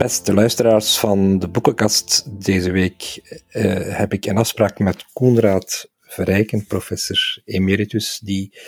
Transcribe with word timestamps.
Beste 0.00 0.34
luisteraars 0.34 0.98
van 0.98 1.38
de 1.38 1.48
boekenkast, 1.48 2.28
deze 2.44 2.70
week 2.70 3.20
uh, 3.52 3.96
heb 3.96 4.12
ik 4.12 4.26
een 4.26 4.36
afspraak 4.36 4.78
met 4.78 5.04
Koenraad 5.12 5.90
Verrijken, 6.00 6.66
professor 6.66 7.42
emeritus, 7.44 8.20
die 8.22 8.58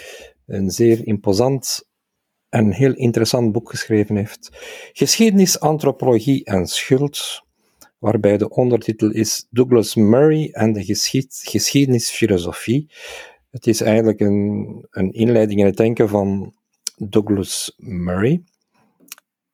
een 0.46 0.70
zeer 0.70 1.06
imposant 1.06 1.88
en 2.48 2.72
heel 2.72 2.94
interessant 2.94 3.52
boek 3.52 3.70
geschreven 3.70 4.16
heeft. 4.16 4.50
Geschiedenis, 4.92 5.60
antropologie 5.60 6.44
en 6.44 6.66
schuld, 6.66 7.42
waarbij 7.98 8.38
de 8.38 8.48
ondertitel 8.48 9.10
is 9.10 9.46
Douglas 9.50 9.94
Murray 9.94 10.48
en 10.50 10.72
de 10.72 10.84
geschied, 10.84 11.40
geschiedenisfilosofie. 11.44 12.90
Het 13.50 13.66
is 13.66 13.80
eigenlijk 13.80 14.20
een, 14.20 14.86
een 14.90 15.12
inleiding 15.12 15.60
in 15.60 15.66
het 15.66 15.76
denken 15.76 16.08
van 16.08 16.54
Douglas 16.96 17.74
Murray. 17.76 18.42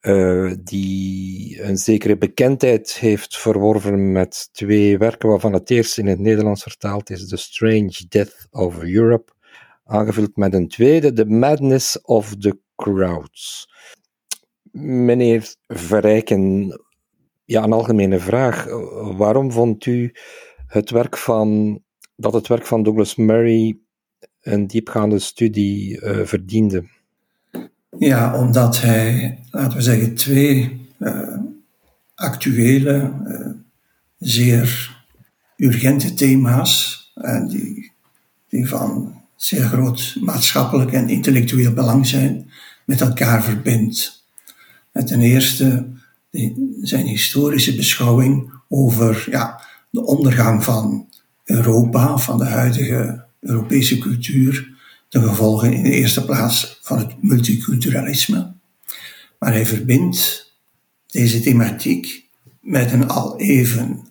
Uh, 0.01 0.53
die 0.59 1.63
een 1.63 1.77
zekere 1.77 2.19
bekendheid 2.19 2.95
heeft 2.99 3.39
verworven 3.39 4.13
met 4.13 4.49
twee 4.53 4.99
werken, 4.99 5.29
waarvan 5.29 5.53
het 5.53 5.71
eerste 5.71 6.01
in 6.01 6.07
het 6.07 6.19
Nederlands 6.19 6.63
vertaald 6.63 7.11
is: 7.11 7.29
The 7.29 7.37
Strange 7.37 8.05
Death 8.09 8.47
of 8.51 8.83
Europe, 8.83 9.33
aangevuld 9.85 10.37
met 10.37 10.55
een 10.55 10.69
tweede, 10.69 11.13
The 11.13 11.25
Madness 11.25 12.01
of 12.03 12.37
the 12.37 12.59
Crowds. 12.77 13.69
Meneer 14.73 15.55
Verrijken, 15.67 16.73
ja, 17.45 17.63
een 17.63 17.73
algemene 17.73 18.19
vraag. 18.19 18.65
Waarom 19.17 19.53
vond 19.53 19.87
u 19.87 20.13
het 20.67 20.91
werk 20.91 21.17
van, 21.17 21.81
dat 22.17 22.33
het 22.33 22.47
werk 22.47 22.67
van 22.67 22.83
Douglas 22.83 23.17
Murray 23.17 23.79
een 24.41 24.67
diepgaande 24.67 25.19
studie 25.19 26.01
uh, 26.01 26.25
verdiende? 26.25 26.98
Ja, 27.99 28.35
omdat 28.39 28.81
hij, 28.81 29.39
laten 29.51 29.77
we 29.77 29.83
zeggen, 29.83 30.15
twee 30.15 30.87
uh, 30.99 31.39
actuele, 32.15 33.13
uh, 33.27 33.47
zeer 34.19 34.97
urgente 35.57 36.15
thema's, 36.15 36.97
die, 37.49 37.93
die 38.49 38.69
van 38.69 39.21
zeer 39.37 39.65
groot 39.65 40.17
maatschappelijk 40.21 40.93
en 40.93 41.09
intellectueel 41.09 41.73
belang 41.73 42.07
zijn, 42.07 42.51
met 42.85 43.01
elkaar 43.01 43.45
verbindt. 43.45 44.25
En 44.93 45.05
ten 45.05 45.21
eerste 45.21 45.87
zijn 46.83 47.07
historische 47.07 47.75
beschouwing 47.75 48.53
over 48.69 49.27
ja, 49.31 49.61
de 49.91 50.05
ondergang 50.05 50.65
van 50.65 51.09
Europa, 51.45 52.19
van 52.19 52.39
de 52.39 52.45
huidige 52.45 53.25
Europese 53.41 53.99
cultuur, 53.99 54.77
de 55.09 55.23
gevolgen 55.23 55.73
in 55.73 55.83
de 55.83 55.91
eerste 55.91 56.25
plaats 56.25 56.79
van 56.83 56.99
het 56.99 57.23
multiculturalisme. 57.23 58.53
Maar 59.39 59.53
hij 59.53 59.67
verbindt 59.67 60.53
deze 61.07 61.41
thematiek 61.41 62.25
met 62.61 62.93
een 62.93 63.09
al 63.09 63.39
even 63.41 64.07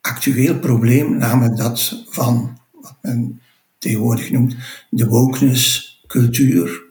actueel 0.00 0.58
probleem, 0.58 1.16
namelijk 1.16 1.56
dat 1.56 2.04
van 2.08 2.58
wat 2.72 2.96
men 3.02 3.40
tegenwoordig 3.78 4.30
noemt 4.30 4.56
de 4.90 5.06
wokeness 5.06 6.00
cultuur. 6.06 6.82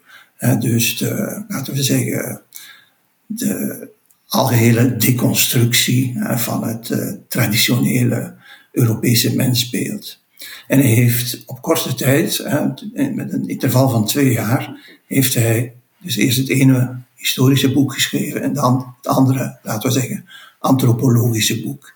Dus 0.60 0.98
de, 0.98 1.44
laten 1.48 1.74
we 1.74 1.84
zeggen, 1.84 2.42
de 3.26 3.90
algehele 4.28 4.96
deconstructie 4.96 6.18
van 6.20 6.64
het 6.64 6.90
uh, 6.90 7.12
traditionele 7.28 8.36
Europese 8.72 9.36
mensbeeld. 9.36 10.20
En 10.67 10.80
hij 10.80 10.89
heeft 10.89 11.44
op 11.45 11.61
korte 11.61 11.95
tijd, 11.95 12.44
met 12.94 13.34
een 13.34 13.47
interval 13.47 13.89
van 13.89 14.06
twee 14.06 14.32
jaar, 14.32 14.80
heeft 15.08 15.33
hij 15.33 15.73
dus 15.98 16.16
eerst 16.16 16.38
het 16.38 16.49
ene 16.49 16.99
historische 17.16 17.71
boek 17.71 17.93
geschreven 17.93 18.42
en 18.42 18.54
dan 18.54 18.95
het 18.98 19.08
andere, 19.08 19.60
laten 19.64 19.89
we 19.89 19.99
zeggen, 19.99 20.26
antropologische 20.60 21.61
boek. 21.61 21.93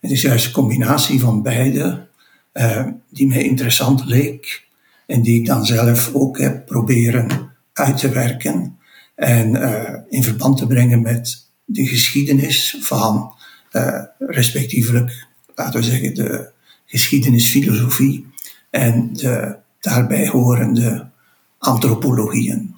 Het 0.00 0.10
is 0.10 0.22
juist 0.22 0.46
een 0.46 0.52
combinatie 0.52 1.20
van 1.20 1.42
beide 1.42 2.06
uh, 2.52 2.86
die 3.10 3.26
mij 3.26 3.42
interessant 3.42 4.04
leek 4.04 4.66
en 5.06 5.22
die 5.22 5.40
ik 5.40 5.46
dan 5.46 5.66
zelf 5.66 6.10
ook 6.14 6.38
heb 6.38 6.66
proberen 6.66 7.50
uit 7.72 7.96
te 7.96 8.08
werken 8.08 8.78
en 9.14 9.50
uh, 9.50 9.94
in 10.08 10.22
verband 10.22 10.58
te 10.58 10.66
brengen 10.66 11.02
met 11.02 11.46
de 11.64 11.86
geschiedenis 11.86 12.76
van 12.80 13.32
uh, 13.72 14.02
respectievelijk, 14.18 15.26
laten 15.54 15.80
we 15.80 15.86
zeggen, 15.86 16.14
de 16.14 16.50
geschiedenisfilosofie 16.88 18.26
en 18.70 19.12
de 19.12 19.56
daarbij 19.80 20.28
horende 20.28 21.10
antropologieën. 21.58 22.74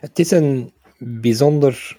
Het 0.00 0.18
is 0.18 0.30
een 0.30 0.72
bijzonder 0.98 1.98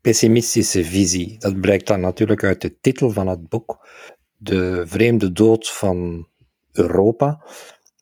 pessimistische 0.00 0.84
visie. 0.84 1.38
Dat 1.38 1.60
blijkt 1.60 1.86
dan 1.86 2.00
natuurlijk 2.00 2.44
uit 2.44 2.60
de 2.60 2.80
titel 2.80 3.10
van 3.10 3.26
het 3.28 3.48
boek, 3.48 3.88
De 4.36 4.84
vreemde 4.86 5.32
dood 5.32 5.70
van 5.70 6.28
Europa. 6.72 7.44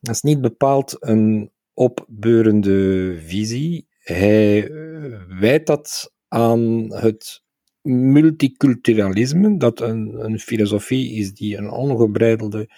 Dat 0.01 0.15
is 0.15 0.23
niet 0.23 0.41
bepaald 0.41 0.97
een 1.01 1.51
opbeurende 1.75 3.19
visie. 3.27 3.89
Hij 3.99 4.71
eh, 4.71 5.21
wijt 5.29 5.67
dat 5.67 6.13
aan 6.29 6.95
het 6.95 7.43
multiculturalisme, 7.87 9.59
dat 9.59 9.81
een, 9.81 10.25
een 10.25 10.39
filosofie 10.39 11.13
is 11.13 11.35
die 11.35 11.57
een 11.57 11.71
ongebreidelde 11.71 12.71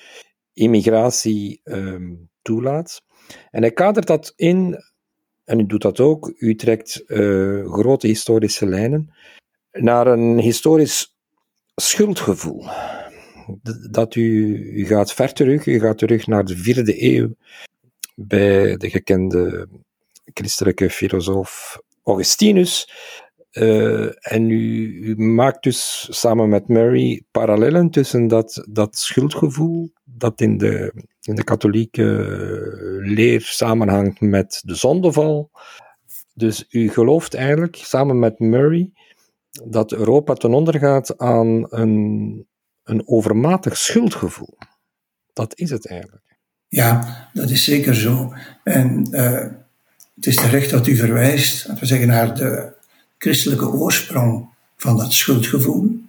immigratie 0.53 1.61
um, 1.65 2.29
toelaat. 2.43 3.03
En 3.51 3.63
hij 3.63 3.73
kadert 3.73 4.07
dat 4.07 4.33
in, 4.37 4.77
en 5.45 5.61
u 5.61 5.67
doet 5.67 5.83
dat 5.83 6.01
ook, 6.01 6.33
u 6.39 6.55
trekt 6.55 7.03
uh, 7.07 7.73
grote 7.73 8.07
historische 8.07 8.67
lijnen, 8.67 9.15
naar 9.73 10.07
een 10.07 10.39
historisch 10.39 11.17
schuldgevoel. 11.75 12.65
Dat 13.91 14.15
u, 14.15 14.57
u 14.73 14.87
gaat 14.87 15.13
ver 15.13 15.33
terug, 15.33 15.67
u 15.67 15.79
gaat 15.79 15.99
terug 15.99 16.27
naar 16.27 16.45
de 16.45 16.57
vierde 16.57 17.03
eeuw, 17.03 17.35
bij 18.15 18.77
de 18.77 18.91
gekende 18.91 19.69
christelijke 20.25 20.91
filosoof 20.91 21.81
Augustinus, 22.03 22.93
uh, 23.61 24.33
en 24.33 24.51
u, 24.51 25.15
maakt 25.17 25.63
dus 25.63 26.09
samen 26.11 26.49
met 26.49 26.69
Mary 26.69 27.23
parallellen 27.31 27.91
tussen 27.91 28.29
dat, 28.29 28.67
dat 28.71 28.97
schuldgevoel 28.97 29.93
dat 30.05 30.41
in 30.41 30.59
de, 30.59 30.93
in 31.23 31.35
de 31.35 31.45
katholieke 31.45 32.03
leer 33.03 33.41
samenhangt 33.41 34.21
met 34.21 34.61
de 34.65 34.75
zondeval. 34.75 35.51
Dus 36.35 36.67
u 36.71 36.89
gelooft 36.89 37.35
eigenlijk 37.35 37.77
samen 37.77 38.19
met 38.19 38.39
Murray 38.39 38.93
dat 39.65 39.93
Europa 39.93 40.35
ten 40.35 40.55
onder 40.55 40.79
gaat 40.79 41.19
aan 41.19 41.67
een, 41.69 42.47
een 42.83 43.09
overmatig 43.09 43.77
schuldgevoel. 43.77 44.59
Dat 45.33 45.59
is 45.59 45.71
het 45.71 45.87
eigenlijk. 45.87 46.37
Ja, 46.69 47.29
dat 47.33 47.51
is 47.51 47.65
zeker 47.65 47.95
zo. 47.95 48.33
En 48.65 49.09
uh, 49.11 49.47
het 50.15 50.27
is 50.27 50.37
terecht 50.37 50.71
dat 50.71 50.87
u 50.87 50.97
verwijst, 50.97 51.67
laten 51.67 51.83
we 51.83 51.89
zeggen, 51.89 52.09
naar 52.09 52.35
de 52.35 52.77
christelijke 53.19 53.69
oorsprong 53.69 54.49
van 54.77 54.97
dat 54.97 55.12
schuldgevoel. 55.12 56.03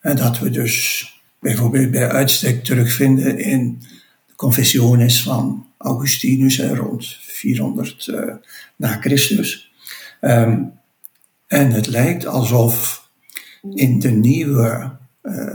En 0.00 0.16
dat 0.16 0.38
we 0.38 0.50
dus 0.50 1.06
bijvoorbeeld 1.38 1.90
bij 1.90 2.08
uitstek 2.08 2.64
terugvinden 2.64 3.38
in 3.38 3.82
de 4.26 4.34
confessiones 4.36 5.22
van 5.22 5.66
Augustinus 5.78 6.60
rond 6.60 7.16
400 7.20 8.06
uh, 8.06 8.18
eh, 8.18 8.34
na 8.76 9.00
Christus. 9.00 9.72
Um, 10.20 10.72
en 11.46 11.70
het 11.70 11.86
lijkt 11.86 12.26
alsof 12.26 13.06
in 13.74 13.98
de 13.98 14.10
nieuwe 14.10 14.96
uh, 15.22 15.54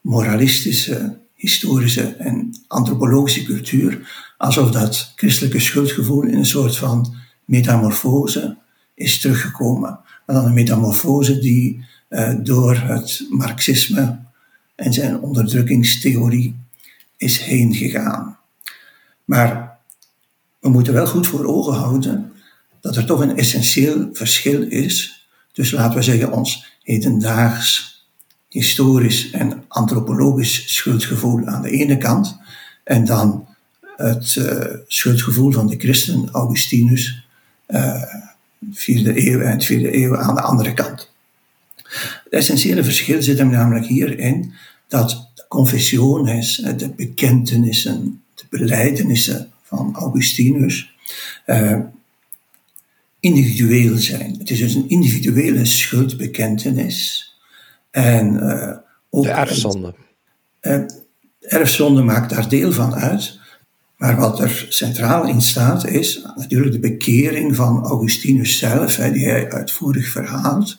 moralistische, 0.00 1.18
historische 1.34 2.02
en 2.02 2.50
antropologische 2.66 3.42
cultuur, 3.42 4.14
alsof 4.38 4.70
dat 4.70 5.12
christelijke 5.16 5.60
schuldgevoel 5.60 6.22
in 6.22 6.38
een 6.38 6.46
soort 6.46 6.76
van 6.76 7.14
metamorfose 7.44 8.56
is 8.94 9.20
teruggekomen 9.20 10.00
maar 10.26 10.36
dan 10.36 10.44
een 10.44 10.54
metamorfose 10.54 11.38
die 11.38 11.84
uh, 12.10 12.34
door 12.42 12.76
het 12.76 13.26
marxisme 13.30 14.18
en 14.74 14.92
zijn 14.92 15.20
onderdrukkingstheorie 15.20 16.56
is 17.16 17.38
heen 17.38 17.74
gegaan. 17.74 18.38
Maar 19.24 19.78
we 20.60 20.68
moeten 20.68 20.92
wel 20.92 21.06
goed 21.06 21.26
voor 21.26 21.44
ogen 21.44 21.74
houden 21.74 22.32
dat 22.80 22.96
er 22.96 23.06
toch 23.06 23.20
een 23.20 23.36
essentieel 23.36 24.08
verschil 24.12 24.62
is 24.62 25.26
tussen, 25.52 25.78
laten 25.78 25.96
we 25.96 26.02
zeggen, 26.02 26.32
ons 26.32 26.78
hedendaags 26.82 27.94
historisch 28.48 29.30
en 29.30 29.64
antropologisch 29.68 30.74
schuldgevoel 30.74 31.46
aan 31.46 31.62
de 31.62 31.70
ene 31.70 31.98
kant 31.98 32.36
en 32.84 33.04
dan 33.04 33.46
het 33.96 34.34
uh, 34.34 34.64
schuldgevoel 34.86 35.52
van 35.52 35.66
de 35.66 35.78
christen 35.78 36.28
Augustinus 36.30 37.26
uh, 37.68 38.02
vierde 38.72 39.28
eeuw, 39.30 39.40
eind 39.40 39.64
vierde 39.64 39.96
eeuw 39.96 40.16
aan 40.16 40.34
de 40.34 40.40
andere 40.40 40.74
kant. 40.74 41.10
Het 42.24 42.32
essentiële 42.32 42.84
verschil 42.84 43.22
zit 43.22 43.38
hem 43.38 43.50
namelijk 43.50 43.86
hierin 43.86 44.52
dat 44.88 45.30
de 45.34 45.44
confessiones, 45.48 46.56
de 46.76 46.88
bekentenissen, 46.88 48.22
de 48.34 48.44
beleidenissen 48.50 49.50
van 49.62 49.94
Augustinus 49.94 50.94
uh, 51.46 51.78
individueel 53.20 53.96
zijn. 53.96 54.36
Het 54.38 54.50
is 54.50 54.58
dus 54.58 54.74
een 54.74 54.88
individuele 54.88 55.64
schuldbekentenis 55.64 57.34
En 57.90 58.34
uh, 58.34 58.76
ook 59.10 59.22
de 59.22 59.30
erfzonde. 59.30 59.94
erfzonde 61.40 62.02
maakt 62.02 62.30
daar 62.30 62.48
deel 62.48 62.72
van 62.72 62.94
uit. 62.94 63.38
Maar 63.96 64.16
wat 64.16 64.40
er 64.40 64.66
centraal 64.68 65.26
in 65.26 65.40
staat 65.40 65.86
is 65.86 66.26
natuurlijk 66.36 66.72
de 66.72 66.78
bekering 66.78 67.56
van 67.56 67.84
Augustinus 67.84 68.58
zelf, 68.58 68.96
hè, 68.96 69.12
die 69.12 69.28
hij 69.28 69.50
uitvoerig 69.50 70.08
verhaalt. 70.08 70.78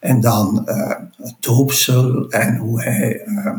En 0.00 0.20
dan 0.20 0.62
uh, 0.66 0.90
het 1.16 1.34
doopsel 1.40 2.30
en 2.30 2.56
hoe 2.56 2.82
hij 2.82 3.26
uh, 3.26 3.56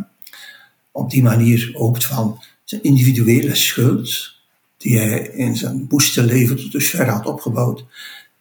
op 0.91 1.09
die 1.09 1.23
manier 1.23 1.71
hoopt 1.73 2.05
van 2.05 2.39
zijn 2.63 2.83
individuele 2.83 3.55
schuld, 3.55 4.35
die 4.77 4.97
hij 4.97 5.19
in 5.19 5.55
zijn 5.55 5.85
woeste 5.89 6.23
leven 6.23 6.55
tot 6.55 6.71
dusver 6.71 7.09
had 7.09 7.25
opgebouwd. 7.25 7.85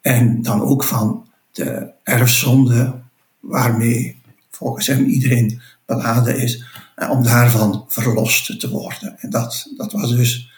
En 0.01 0.41
dan 0.41 0.61
ook 0.61 0.83
van 0.83 1.27
de 1.51 1.91
erfzonde 2.03 2.99
waarmee 3.39 4.21
volgens 4.49 4.87
hem 4.87 5.05
iedereen 5.05 5.61
beladen 5.85 6.39
is, 6.39 6.63
om 7.09 7.23
daarvan 7.23 7.85
verlost 7.87 8.59
te 8.59 8.69
worden. 8.69 9.19
En 9.19 9.29
dat, 9.29 9.73
dat 9.77 9.91
was 9.91 10.09
dus 10.09 10.48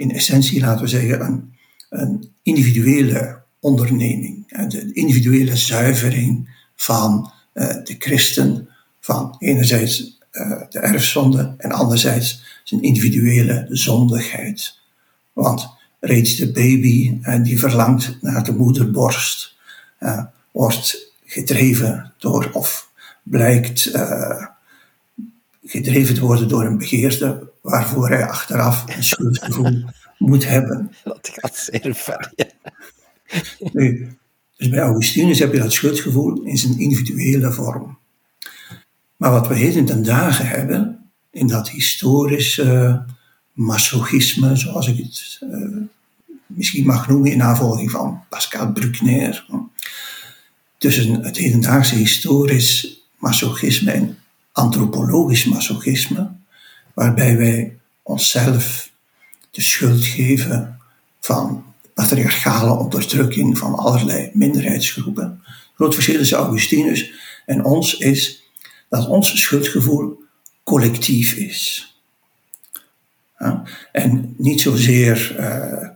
in 0.00 0.12
essentie, 0.12 0.60
laten 0.60 0.82
we 0.82 0.88
zeggen, 0.88 1.20
een, 1.20 1.54
een 1.90 2.32
individuele 2.42 3.42
onderneming. 3.58 4.68
De 4.68 4.92
individuele 4.92 5.56
zuivering 5.56 6.48
van 6.76 7.32
uh, 7.54 7.66
de 7.68 7.96
christen, 7.98 8.68
van 9.00 9.36
enerzijds 9.38 10.18
uh, 10.32 10.62
de 10.68 10.78
erfzonde 10.78 11.54
en 11.58 11.72
anderzijds 11.72 12.42
zijn 12.64 12.82
individuele 12.82 13.66
zondigheid. 13.68 14.78
Want 15.32 15.68
reeds 16.00 16.36
de 16.36 16.52
baby 16.52 17.20
die 17.42 17.58
verlangt 17.58 18.16
naar 18.20 18.44
de 18.44 18.52
moederborst, 18.52 19.56
wordt 20.50 21.12
gedreven 21.24 22.12
door 22.18 22.50
of 22.52 22.90
blijkt 23.22 23.90
gedreven 25.64 26.14
te 26.14 26.20
worden 26.20 26.48
door 26.48 26.64
een 26.64 26.78
begeerte 26.78 27.49
waarvoor 27.60 28.08
hij 28.08 28.28
achteraf 28.28 28.96
een 28.96 29.04
schuldgevoel 29.04 29.84
moet 30.18 30.46
hebben. 30.46 30.92
Dat 31.04 31.30
gaat 31.34 31.56
zeer 31.56 31.94
ver, 31.94 32.32
nu, 33.72 34.16
dus 34.56 34.68
bij 34.68 34.80
Augustinus 34.80 35.38
heb 35.38 35.52
je 35.52 35.58
dat 35.58 35.72
schuldgevoel 35.72 36.42
in 36.42 36.58
zijn 36.58 36.78
individuele 36.78 37.52
vorm. 37.52 37.98
Maar 39.16 39.30
wat 39.30 39.48
we 39.48 39.54
heden 39.54 39.84
ten 39.84 40.02
dagen 40.02 40.46
hebben, 40.46 41.10
in 41.30 41.46
dat 41.46 41.70
historische 41.70 43.02
masochisme, 43.52 44.56
zoals 44.56 44.88
ik 44.88 44.96
het 44.96 45.38
uh, 45.40 45.76
misschien 46.46 46.86
mag 46.86 47.08
noemen 47.08 47.30
in 47.30 47.38
navolging 47.38 47.90
van 47.90 48.22
Pascal 48.28 48.72
Bruckner, 48.72 49.46
tussen 50.78 51.24
het 51.24 51.36
hedendaagse 51.36 51.94
historisch 51.94 53.02
masochisme 53.18 53.90
en 53.90 54.18
antropologisch 54.52 55.44
masochisme, 55.44 56.30
waarbij 57.00 57.36
wij 57.36 57.78
onszelf 58.02 58.90
de 59.50 59.60
schuld 59.60 60.04
geven 60.04 60.78
van 61.20 61.64
patriarchale 61.94 62.78
onderdrukking 62.78 63.58
van 63.58 63.74
allerlei 63.74 64.30
minderheidsgroepen. 64.32 65.40
Het 65.44 65.74
groot 65.74 65.94
verschil 65.94 66.18
tussen 66.18 66.38
Augustinus 66.38 67.12
en 67.46 67.64
ons 67.64 67.96
is 67.96 68.50
dat 68.88 69.06
ons 69.06 69.40
schuldgevoel 69.40 70.24
collectief 70.64 71.32
is. 71.34 71.94
En 73.92 74.34
niet 74.36 74.60
zozeer, 74.60 75.36
uh, 75.38 75.88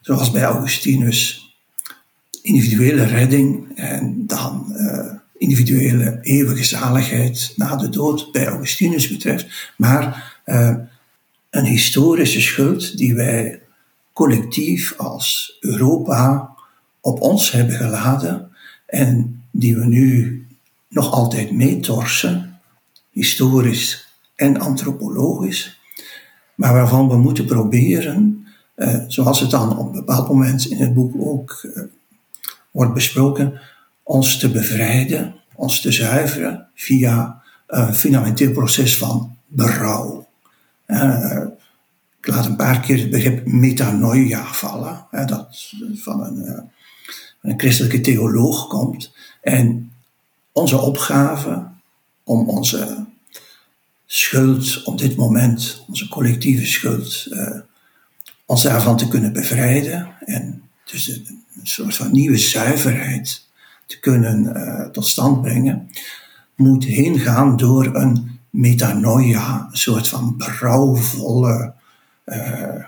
zoals 0.00 0.30
bij 0.30 0.42
Augustinus, 0.42 1.54
individuele 2.42 3.04
redding 3.04 3.76
en 3.76 4.26
dan 4.26 4.72
uh, 4.76 5.19
individuele 5.40 6.18
eeuwige 6.22 6.64
zaligheid 6.64 7.52
na 7.56 7.76
de 7.76 7.88
dood 7.88 8.32
bij 8.32 8.46
Augustinus 8.46 9.08
betreft, 9.08 9.72
maar 9.76 10.36
uh, 10.46 10.76
een 11.50 11.64
historische 11.64 12.40
schuld 12.40 12.96
die 12.96 13.14
wij 13.14 13.60
collectief 14.12 14.94
als 14.96 15.56
Europa 15.60 16.54
op 17.00 17.20
ons 17.20 17.50
hebben 17.50 17.74
geladen 17.74 18.50
en 18.86 19.42
die 19.50 19.76
we 19.76 19.86
nu 19.86 20.46
nog 20.88 21.12
altijd 21.12 21.52
meetorsen, 21.52 22.60
historisch 23.10 24.08
en 24.36 24.60
antropologisch, 24.60 25.80
maar 26.54 26.72
waarvan 26.72 27.08
we 27.08 27.16
moeten 27.16 27.44
proberen, 27.44 28.46
uh, 28.76 28.94
zoals 29.06 29.40
het 29.40 29.50
dan 29.50 29.78
op 29.78 29.86
een 29.86 29.92
bepaald 29.92 30.28
moment 30.28 30.66
in 30.66 30.76
het 30.76 30.94
boek 30.94 31.14
ook 31.18 31.60
uh, 31.62 31.82
wordt 32.70 32.94
besproken, 32.94 33.60
ons 34.10 34.38
te 34.38 34.50
bevrijden, 34.50 35.34
ons 35.54 35.80
te 35.80 35.92
zuiveren 35.92 36.68
via 36.74 37.42
een 37.66 37.94
fundamenteel 37.94 38.52
proces 38.52 38.98
van 38.98 39.36
berouw. 39.46 40.28
Uh, 40.86 41.46
ik 42.20 42.26
laat 42.26 42.46
een 42.46 42.56
paar 42.56 42.80
keer 42.80 42.98
het 42.98 43.10
begrip 43.10 43.46
metanoia 43.46 44.44
vallen, 44.44 45.06
dat 45.26 45.72
van 45.94 46.24
een, 46.24 46.36
uh, 46.36 46.60
een 47.42 47.58
christelijke 47.58 48.00
theoloog 48.00 48.66
komt. 48.66 49.12
En 49.42 49.92
onze 50.52 50.78
opgave 50.78 51.66
om 52.24 52.48
onze 52.48 53.06
schuld 54.06 54.84
op 54.84 54.98
dit 54.98 55.16
moment, 55.16 55.84
onze 55.88 56.08
collectieve 56.08 56.66
schuld, 56.66 57.28
ons 58.46 58.62
daarvan 58.62 58.96
te 58.96 59.08
kunnen 59.08 59.32
bevrijden 59.32 60.14
en 60.20 60.62
dus 60.84 61.08
een 61.08 61.44
soort 61.62 61.94
van 61.94 62.12
nieuwe 62.12 62.38
zuiverheid 62.38 63.48
te 63.90 64.00
kunnen 64.00 64.52
uh, 64.56 64.86
tot 64.86 65.06
stand 65.06 65.42
brengen, 65.42 65.90
moet 66.54 66.84
heen 66.84 67.18
gaan 67.18 67.56
door 67.56 67.94
een 67.94 68.38
metanoia, 68.50 69.68
een 69.70 69.76
soort 69.76 70.08
van 70.08 70.36
berouwvolle 70.36 71.72
uh, 72.26 72.84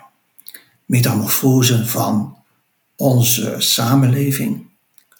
metamorfose 0.87 1.87
van 1.87 2.37
onze 2.97 3.55
samenleving, 3.59 4.67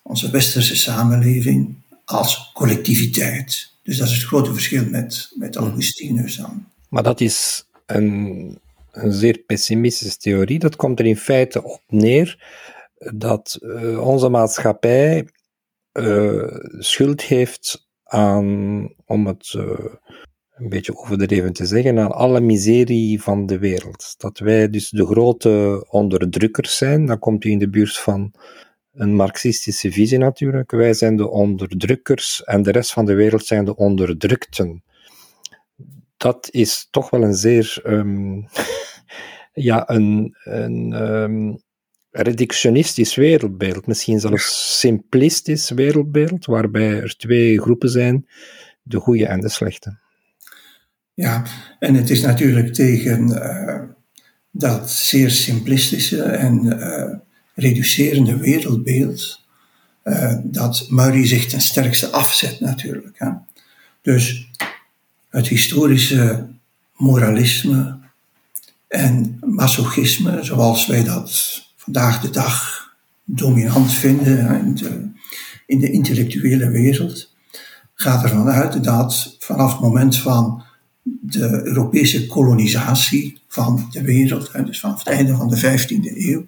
onze 0.03 0.31
westerse 0.31 0.77
samenleving, 0.77 1.75
als 2.05 2.51
collectiviteit. 2.55 3.73
Dus 3.83 3.97
dat 3.97 4.09
is 4.09 4.15
het 4.15 4.25
grote 4.25 4.53
verschil 4.53 4.85
met, 4.85 5.33
met 5.35 5.55
mhm. 5.55 5.65
Augustinus 5.65 6.37
dan. 6.37 6.65
Maar 6.89 7.03
dat 7.03 7.21
is 7.21 7.65
een, 7.87 8.59
een 8.93 9.13
zeer 9.13 9.39
pessimistische 9.39 10.19
theorie. 10.19 10.59
Dat 10.59 10.77
komt 10.77 10.99
er 10.99 11.07
in 11.07 11.17
feite 11.17 11.63
op 11.65 11.81
neer 11.89 12.39
dat 13.13 13.59
uh, 13.63 14.01
onze 14.01 14.29
maatschappij 14.29 15.27
uh, 15.93 16.57
schuld 16.79 17.23
heeft 17.23 17.89
aan, 18.05 18.89
om 19.05 19.27
het 19.27 19.53
uh, 19.57 19.85
een 20.55 20.69
beetje 20.69 20.97
overdreven 20.97 21.53
te 21.53 21.67
zeggen, 21.67 21.99
aan 21.99 22.13
alle 22.13 22.41
miserie 22.41 23.23
van 23.23 23.47
de 23.47 23.59
wereld. 23.59 24.15
Dat 24.19 24.39
wij 24.39 24.71
dus 24.71 24.91
de 24.91 25.07
grote 25.07 25.87
onderdrukkers 25.89 26.77
zijn, 26.77 27.07
dan 27.07 27.19
komt 27.19 27.45
u 27.45 27.51
in 27.51 27.59
de 27.59 27.71
buurt 27.71 27.99
van 27.99 28.35
een 28.93 29.15
marxistische 29.15 29.93
visie 29.93 30.19
natuurlijk. 30.19 30.71
Wij 30.71 30.95
zijn 30.95 31.17
de 31.17 31.29
onderdrukkers 31.31 32.45
en 32.45 32.63
de 32.63 32.71
rest 32.71 32.93
van 32.93 33.05
de 33.05 33.15
wereld 33.15 33.47
zijn 33.47 33.65
de 33.65 33.77
onderdrukten. 33.77 34.83
Dat 36.17 36.49
is 36.51 36.89
toch 36.91 37.11
wel 37.11 37.23
een 37.23 37.35
zeer, 37.35 37.81
um, 37.87 38.47
ja, 39.53 39.89
een, 39.91 40.37
een 40.45 40.93
um, 40.93 41.63
reductionistisch 42.13 43.15
wereldbeeld, 43.15 43.87
misschien 43.87 44.21
zelfs 44.21 44.79
simplistisch 44.79 45.71
wereldbeeld, 45.71 46.47
waarbij 46.47 47.01
er 47.01 47.17
twee 47.17 47.61
groepen 47.61 47.89
zijn, 47.89 48.27
de 48.83 48.99
goede 48.99 49.27
en 49.27 49.41
de 49.41 49.49
slechte. 49.49 49.99
Ja, 51.15 51.43
en 51.79 51.95
het 51.95 52.11
is 52.11 52.21
natuurlijk 52.21 52.75
tegen 52.75 53.29
uh, 53.29 53.83
dat 54.51 54.91
zeer 54.91 55.31
simplistische 55.31 56.23
en 56.23 56.65
uh, 56.65 57.15
reducerende 57.55 58.37
wereldbeeld 58.37 59.41
uh, 60.05 60.35
dat 60.43 60.87
Murray 60.89 61.27
zich 61.27 61.47
ten 61.47 61.61
sterkste 61.61 62.11
afzet 62.11 62.61
natuurlijk. 62.61 63.19
Hè. 63.19 63.31
Dus 64.03 64.51
het 65.29 65.49
historische 65.49 66.49
moralisme 66.97 67.99
en 68.89 69.39
masochisme, 69.41 70.45
zoals 70.45 70.87
wij 70.87 71.05
dat 71.05 71.61
vandaag 71.85 72.21
de 72.21 72.31
dag 72.31 72.87
dominant 73.25 73.93
vinden 73.93 74.65
in 74.65 74.75
de, 74.75 75.11
in 75.67 75.79
de 75.79 75.91
intellectuele 75.91 76.71
wereld, 76.71 77.35
gaat 77.95 78.23
ervan 78.23 78.49
uit 78.49 78.85
dat 78.85 79.37
vanaf 79.39 79.73
het 79.73 79.81
moment 79.81 80.17
van 80.17 80.63
de 81.21 81.61
Europese 81.65 82.27
kolonisatie 82.27 83.41
van 83.49 83.89
de 83.91 84.03
wereld, 84.03 84.53
dus 84.67 84.81
vanaf 84.81 84.99
het 84.99 85.15
einde 85.15 85.37
van 85.37 85.49
de 85.49 85.61
15e 85.61 86.17
eeuw, 86.17 86.47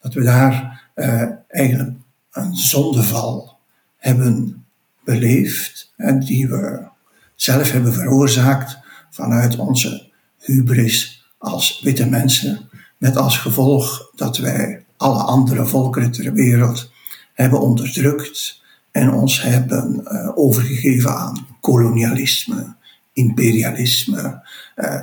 dat 0.00 0.14
we 0.14 0.22
daar 0.22 0.82
uh, 0.94 1.22
eigenlijk 1.48 1.96
een 2.32 2.56
zondeval 2.56 3.58
hebben 3.96 4.64
beleefd 5.04 5.92
en 5.96 6.20
die 6.20 6.48
we 6.48 6.86
zelf 7.34 7.70
hebben 7.72 7.92
veroorzaakt 7.92 8.78
vanuit 9.10 9.56
onze 9.56 10.10
hubris 10.38 11.26
als 11.38 11.80
witte 11.82 12.06
mensen, 12.06 12.68
met 12.98 13.16
als 13.16 13.38
gevolg 13.38 14.10
dat 14.14 14.36
wij 14.36 14.84
alle 14.96 15.22
andere 15.22 15.66
volkeren 15.66 16.10
ter 16.10 16.32
wereld 16.32 16.90
hebben 17.34 17.60
onderdrukt 17.60 18.62
en 18.90 19.12
ons 19.12 19.42
hebben 19.42 20.06
overgegeven 20.36 21.16
aan 21.16 21.46
kolonialisme, 21.60 22.74
imperialisme, 23.12 24.48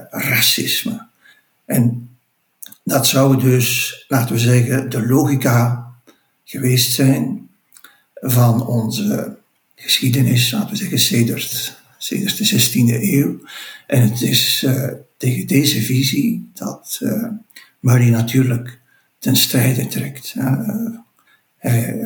racisme. 0.10 1.08
En 1.66 2.10
dat 2.84 3.08
zou 3.08 3.40
dus, 3.40 4.06
laten 4.08 4.36
we 4.36 4.42
zeggen, 4.42 4.90
de 4.90 5.08
logica 5.08 5.92
geweest 6.44 6.92
zijn 6.92 7.50
van 8.14 8.68
onze 8.68 9.38
geschiedenis, 9.76 10.52
laten 10.52 10.70
we 10.70 10.76
zeggen, 10.76 11.00
sedert, 11.00 11.78
sedert 11.98 12.38
de 12.38 12.62
16e 12.62 13.02
eeuw. 13.14 13.40
En 13.88 14.02
het 14.02 14.22
is 14.22 14.64
uh, 14.66 14.88
tegen 15.18 15.48
deze 15.48 15.82
visie 15.82 16.50
dat 16.54 17.00
uh, 17.86 17.92
Murray 17.92 18.10
natuurlijk 18.10 18.80
ten 19.20 19.36
strijde 19.36 19.88
trekt. 19.88 20.34
Uh, 20.38 20.60
hij, 21.58 21.98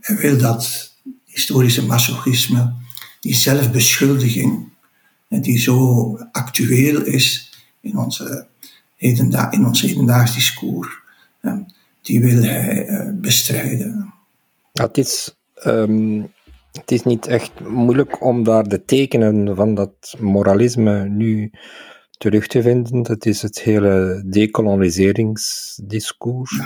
hij, 0.00 0.16
wil 0.16 0.38
dat 0.38 0.94
historische 1.24 1.86
masochisme, 1.86 2.72
die 3.20 3.34
zelfbeschuldiging, 3.34 4.68
die 5.28 5.58
zo 5.58 6.18
actueel 6.32 7.02
is 7.02 7.52
in 7.80 7.96
onze 7.96 8.46
hedenda 8.96 9.50
in 9.52 9.66
ons 9.66 9.80
hedendaags 9.80 10.34
discours, 10.34 10.88
die 12.02 12.20
wil 12.20 12.42
hij 12.42 13.14
bestrijden. 13.20 14.14
Het, 14.72 14.98
is, 14.98 15.36
um, 15.66 16.32
het 16.72 16.90
is 16.90 17.02
niet 17.02 17.26
echt 17.26 17.60
moeilijk 17.60 18.24
om 18.24 18.44
daar 18.44 18.68
de 18.68 18.84
tekenen 18.84 19.56
van 19.56 19.74
dat 19.74 20.16
moralisme 20.18 21.08
nu 21.08 21.50
terug 22.18 22.46
te 22.46 22.62
vinden. 22.62 23.02
Dat 23.02 23.26
is 23.26 23.42
het 23.42 23.60
hele 23.60 24.22
decoloniseringsdiscours. 24.26 26.60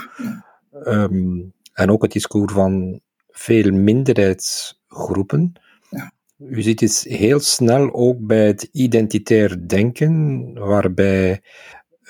Um, 0.87 1.53
en 1.73 1.91
ook 1.91 2.03
het 2.03 2.13
discours 2.13 2.53
van 2.53 3.01
veel 3.29 3.73
minderheidsgroepen. 3.73 5.53
Ja. 5.91 6.13
U 6.39 6.63
ziet 6.63 6.81
het 6.81 7.05
heel 7.09 7.41
snel 7.41 7.93
ook 7.93 8.27
bij 8.27 8.47
het 8.47 8.69
identitair 8.73 9.69
denken, 9.69 10.53
waarbij 10.55 11.41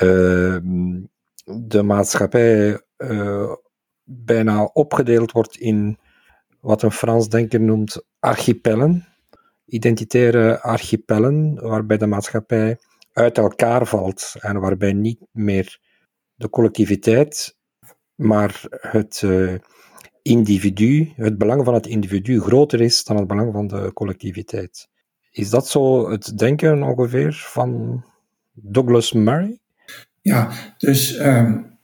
Ehm, 0.01 1.01
de 1.45 1.83
maatschappij 1.83 2.81
uh, 2.99 3.53
bijna 4.05 4.65
opgedeeld 4.65 5.33
wordt 5.33 5.57
in 5.57 5.99
wat 6.61 6.83
een 6.83 6.93
Frans 6.93 7.29
denker 7.29 7.61
noemt 7.61 8.05
archipellen, 8.19 9.07
identitaire 9.65 10.61
archipellen, 10.61 11.55
waarbij 11.55 11.97
de 11.97 12.07
maatschappij 12.07 12.79
uit 13.13 13.39
elkaar 13.39 13.87
valt 13.87 14.35
en 14.41 14.61
waarbij 14.61 14.93
niet 14.93 15.21
meer 15.31 15.79
de 16.35 16.51
collectiviteit, 16.51 17.57
maar 18.15 18.63
het 18.71 19.23
uh, 19.25 19.55
individu, 20.23 21.13
het 21.17 21.39
belang 21.39 21.65
van 21.65 21.75
het 21.75 21.87
individu 21.87 22.41
groter 22.41 22.81
is 22.81 23.05
dan 23.05 23.17
het 23.17 23.27
belang 23.27 23.53
van 23.53 23.67
de 23.67 23.91
collectiviteit. 23.93 24.89
Is 25.31 25.51
dat 25.51 25.69
zo 25.69 26.11
het 26.11 26.39
denken 26.39 26.83
ongeveer 26.83 27.45
van 27.47 28.03
Douglas 28.53 29.13
Murray? 29.13 29.59
Ja, 30.21 30.51
dus 30.79 31.19
um, 31.19 31.79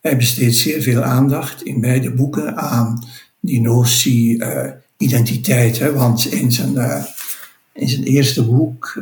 hij 0.00 0.16
besteedt 0.16 0.54
zeer 0.54 0.82
veel 0.82 1.02
aandacht 1.02 1.62
in 1.62 1.80
beide 1.80 2.12
boeken 2.12 2.56
aan 2.56 3.04
die 3.40 3.60
notie 3.60 4.36
uh, 4.38 4.70
identiteit. 4.96 5.78
Hè, 5.78 5.92
want 5.92 6.32
in 6.32 6.52
zijn, 6.52 6.74
uh, 6.74 7.04
in 7.72 7.88
zijn 7.88 8.02
eerste 8.04 8.44
boek 8.44 8.94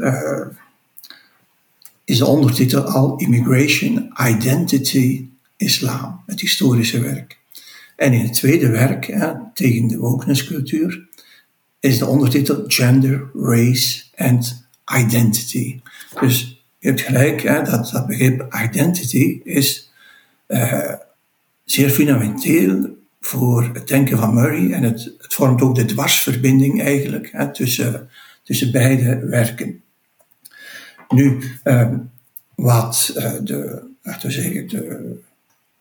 is 2.05 2.19
de 2.19 2.27
ondertitel 2.27 2.83
al 2.83 3.17
Immigration, 3.17 4.13
Identity, 4.29 5.29
Islam, 5.57 6.23
het 6.27 6.41
historische 6.41 7.01
werk. 7.01 7.39
En 7.97 8.13
in 8.13 8.21
het 8.21 8.33
tweede 8.33 8.69
werk, 8.69 9.05
tegen 9.55 9.89
de 9.89 9.97
wokenesscultuur, 9.97 11.09
is 11.81 11.99
de 11.99 12.07
ondertitel 12.07 12.65
Gender, 12.67 13.31
Race 13.35 14.03
and 14.17 14.67
Identity. 14.99 15.81
Dus 16.21 16.65
je 16.79 16.89
hebt 16.89 17.01
gelijk, 17.01 17.43
dat, 17.43 17.91
dat 17.93 18.07
begrip 18.07 18.55
identity 18.65 19.41
is 19.45 19.91
uh, 20.49 20.93
zeer 21.65 21.91
fundamenteel 21.91 22.97
voor 23.21 23.71
het 23.73 23.89
denken 23.89 24.19
van 24.19 24.35
Murray 24.35 24.73
en 24.73 24.83
het, 24.83 25.15
het 25.19 25.35
vormt 25.35 25.63
ook 25.63 25.75
de 25.75 25.85
dwarsverbinding 25.85 26.83
eigenlijk 26.83 27.29
hè, 27.33 27.53
tussen, 27.53 28.09
tussen 28.43 28.73
beide 28.73 29.27
werken. 29.27 29.82
Nu, 31.13 31.43
uh, 31.65 31.89
wat 32.55 33.15
uh, 33.17 33.33
de, 33.43 33.83
laten 34.03 34.29
we 34.29 34.35
zeggen, 34.35 34.69
de 34.69 35.15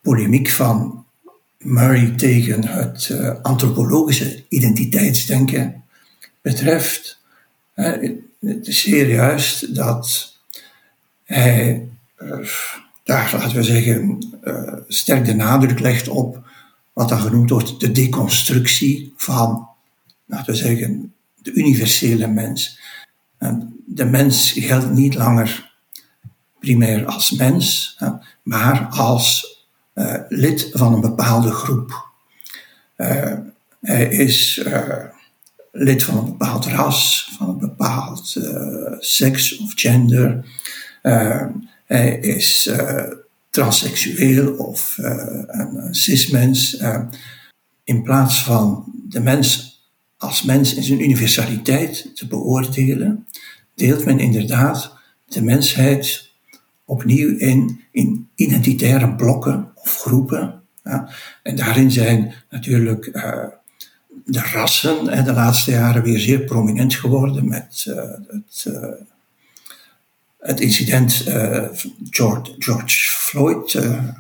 polemiek 0.02 0.50
van 0.50 1.06
Murray 1.58 2.14
tegen 2.16 2.68
het 2.68 3.12
antropologische 3.42 4.44
identiteitsdenken 4.50 5.84
betreft, 6.42 7.20
het 7.74 8.68
is 8.68 8.82
zeer 8.82 9.10
juist 9.10 9.76
dat 9.76 10.36
hij 11.24 11.88
uh, 12.18 12.48
daar, 13.04 13.30
laten 13.34 13.56
we 13.56 13.64
zeggen, 13.64 14.18
sterk 14.88 15.26
de 15.26 15.34
nadruk 15.34 15.80
legt 15.80 16.08
op 16.08 16.42
wat 16.94 17.10
dan 17.10 17.20
genoemd 17.20 17.50
wordt 17.50 17.80
de 17.80 17.92
deconstructie 17.92 19.14
van, 19.18 19.68
laten 20.26 20.54
we 20.54 20.60
zeggen, 20.60 21.14
de 21.42 21.54
universele 21.54 22.28
mens. 22.28 22.80
En 23.42 23.84
de 23.86 24.06
mens 24.06 24.52
geldt 24.52 24.92
niet 24.92 25.16
langer 25.16 25.72
primair 26.60 27.06
als 27.06 27.32
mens, 27.32 27.98
maar 28.44 28.88
als 28.88 29.60
uh, 29.96 30.16
lid 30.30 30.70
van 30.74 30.94
een 30.94 31.02
bepaalde 31.02 31.52
groep. 31.52 32.10
hij 33.82 34.08
is 34.10 34.64
lid 35.72 36.04
van 36.04 36.18
een 36.18 36.26
bepaald 36.26 36.66
ras, 36.66 37.32
van 37.38 37.50
een 37.50 37.60
bepaald 37.60 38.38
seks 39.00 39.58
of 39.58 39.72
gender. 39.76 40.46
Hij 41.86 42.20
is 42.20 42.72
transseksueel 43.50 44.54
of 44.54 44.98
een 45.48 45.96
cismens. 45.96 46.84
in 47.84 48.04
plaats 48.04 48.44
van 48.44 48.92
de 49.10 49.20
mens 49.20 49.71
als 50.22 50.44
mens 50.44 50.74
in 50.74 50.84
zijn 50.84 51.04
universaliteit 51.04 52.16
te 52.16 52.28
beoordelen, 52.28 53.28
deelt 53.76 54.06
men 54.06 54.20
inderdaad 54.20 54.94
de 55.26 55.44
mensheid 55.44 56.30
opnieuw 56.86 57.38
in, 57.38 57.82
in 57.92 58.30
identitaire 58.36 59.16
blokken 59.16 59.72
of 59.76 59.96
groepen. 59.96 60.62
Ja. 60.84 61.10
En 61.44 61.56
daarin 61.56 61.92
zijn 61.92 62.34
natuurlijk 62.50 63.10
uh, 63.14 63.46
de 64.26 64.40
rassen 64.40 65.10
en 65.10 65.24
de 65.24 65.34
laatste 65.34 65.72
jaren 65.72 66.04
weer 66.04 66.20
zeer 66.20 66.40
prominent 66.40 66.96
geworden 66.96 67.48
met 67.48 67.86
uh, 67.88 67.96
het 68.28 68.66
uh, 68.68 68.86
het 70.40 70.60
incident 70.60 71.24
George, 72.10 72.56
George, 72.60 73.18
Floyd 73.18 73.74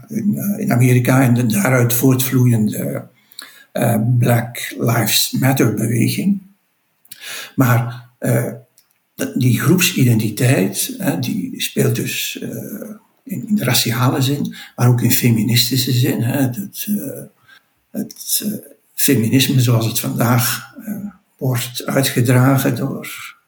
in, 0.07 0.57
in, 0.57 0.71
Amerika 0.71 1.21
en 1.21 1.33
de 1.33 1.45
daaruit 1.45 1.93
voortvloeiende 1.93 3.07
Black 4.17 4.75
Lives 4.77 5.31
Matter 5.31 5.73
beweging. 5.73 6.41
Maar 7.55 8.09
die 9.35 9.59
groepsidentiteit, 9.59 10.97
die 11.19 11.61
speelt 11.61 11.95
dus 11.95 12.35
in, 13.23 13.47
in, 13.47 13.55
de 13.55 13.63
raciale 13.63 14.21
zin, 14.21 14.55
maar 14.75 14.87
ook 14.87 15.01
in 15.01 15.11
feministische 15.11 15.91
zin. 15.91 16.21
Het, 17.91 18.45
feminisme 18.93 19.61
zoals 19.61 19.85
het 19.85 19.99
vandaag 19.99 20.73
wordt 21.37 21.85
uitgedragen 21.85 22.75
door 22.75 23.39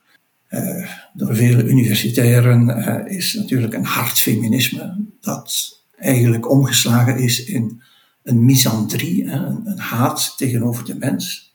door 1.12 1.36
vele 1.36 1.64
universitairen 1.64 2.68
is 3.06 3.34
natuurlijk 3.34 3.74
een 3.74 3.84
hard 3.84 4.18
feminisme 4.18 4.96
dat 5.20 5.80
eigenlijk 5.96 6.50
omgeslagen 6.50 7.18
is 7.18 7.44
in 7.44 7.82
een 8.24 8.44
misandrie, 8.44 9.24
een, 9.24 9.78
haat 9.78 10.34
tegenover 10.36 10.84
de 10.84 10.94
mens. 10.94 11.54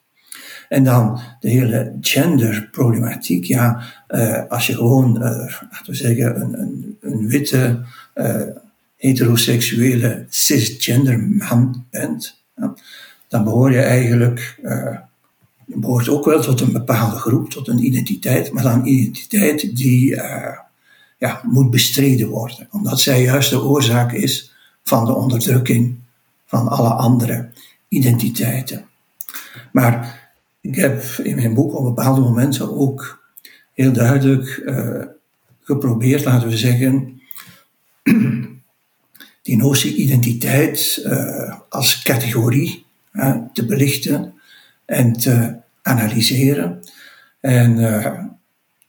En 0.70 0.84
dan 0.84 1.20
de 1.40 1.50
hele 1.50 1.98
genderproblematiek. 2.02 3.44
Ja, 3.44 3.84
uh, 4.10 4.44
als 4.50 4.68
je 4.68 4.76
gewoon, 4.76 5.18
laten 5.18 5.86
we 5.86 5.94
zeggen, 5.94 6.42
een, 6.42 6.98
een, 7.02 7.28
witte, 7.28 7.84
heteroseksuele, 8.96 10.26
cisgender 10.30 11.20
man 11.20 11.86
bent, 11.90 12.44
dan 13.28 13.44
behoor 13.44 13.72
je 13.72 13.82
eigenlijk 13.82 14.60
je 15.66 15.80
behoort 15.80 16.10
ook 16.10 16.26
wel 16.26 16.42
tot 16.42 16.62
een 16.62 16.72
bepaalde 16.72 17.16
groep, 17.16 17.50
tot 17.50 17.68
een 17.68 17.86
identiteit, 17.86 18.52
maar 18.52 18.64
dan 18.64 18.80
een 18.80 18.88
identiteit 18.88 19.76
die 19.76 20.16
ja, 21.18 21.42
moet 21.44 21.70
bestreden 21.70 22.28
worden, 22.28 22.68
omdat 22.72 23.00
zij 23.00 23.22
juist 23.22 23.50
de 23.50 23.64
oorzaak 23.64 24.14
is 24.14 24.54
van 24.84 25.06
de 25.06 25.16
onderdrukking 25.16 25.98
van 26.50 26.68
alle 26.68 26.90
andere 26.90 27.50
identiteiten. 27.88 28.86
Maar 29.72 30.20
ik 30.62 30.76
heb 30.76 31.04
in 31.04 31.36
mijn 31.36 31.54
boek 31.54 31.76
op 31.76 31.84
bepaalde 31.84 32.22
momenten 32.22 32.78
ook 32.78 33.24
heel 33.74 33.92
duidelijk 33.92 34.62
uh, 34.66 35.04
geprobeerd, 35.62 36.26
laten 36.26 36.50
we 36.50 36.58
zeggen, 36.58 37.22
die 39.44 39.58
notie 39.58 39.96
identiteit 39.96 41.02
uh, 41.06 41.60
als 41.70 42.02
categorie 42.02 42.86
te 43.54 43.66
belichten 43.66 44.34
en 44.86 45.14
te 45.14 45.56
analyseren. 45.82 46.80
En 47.40 47.78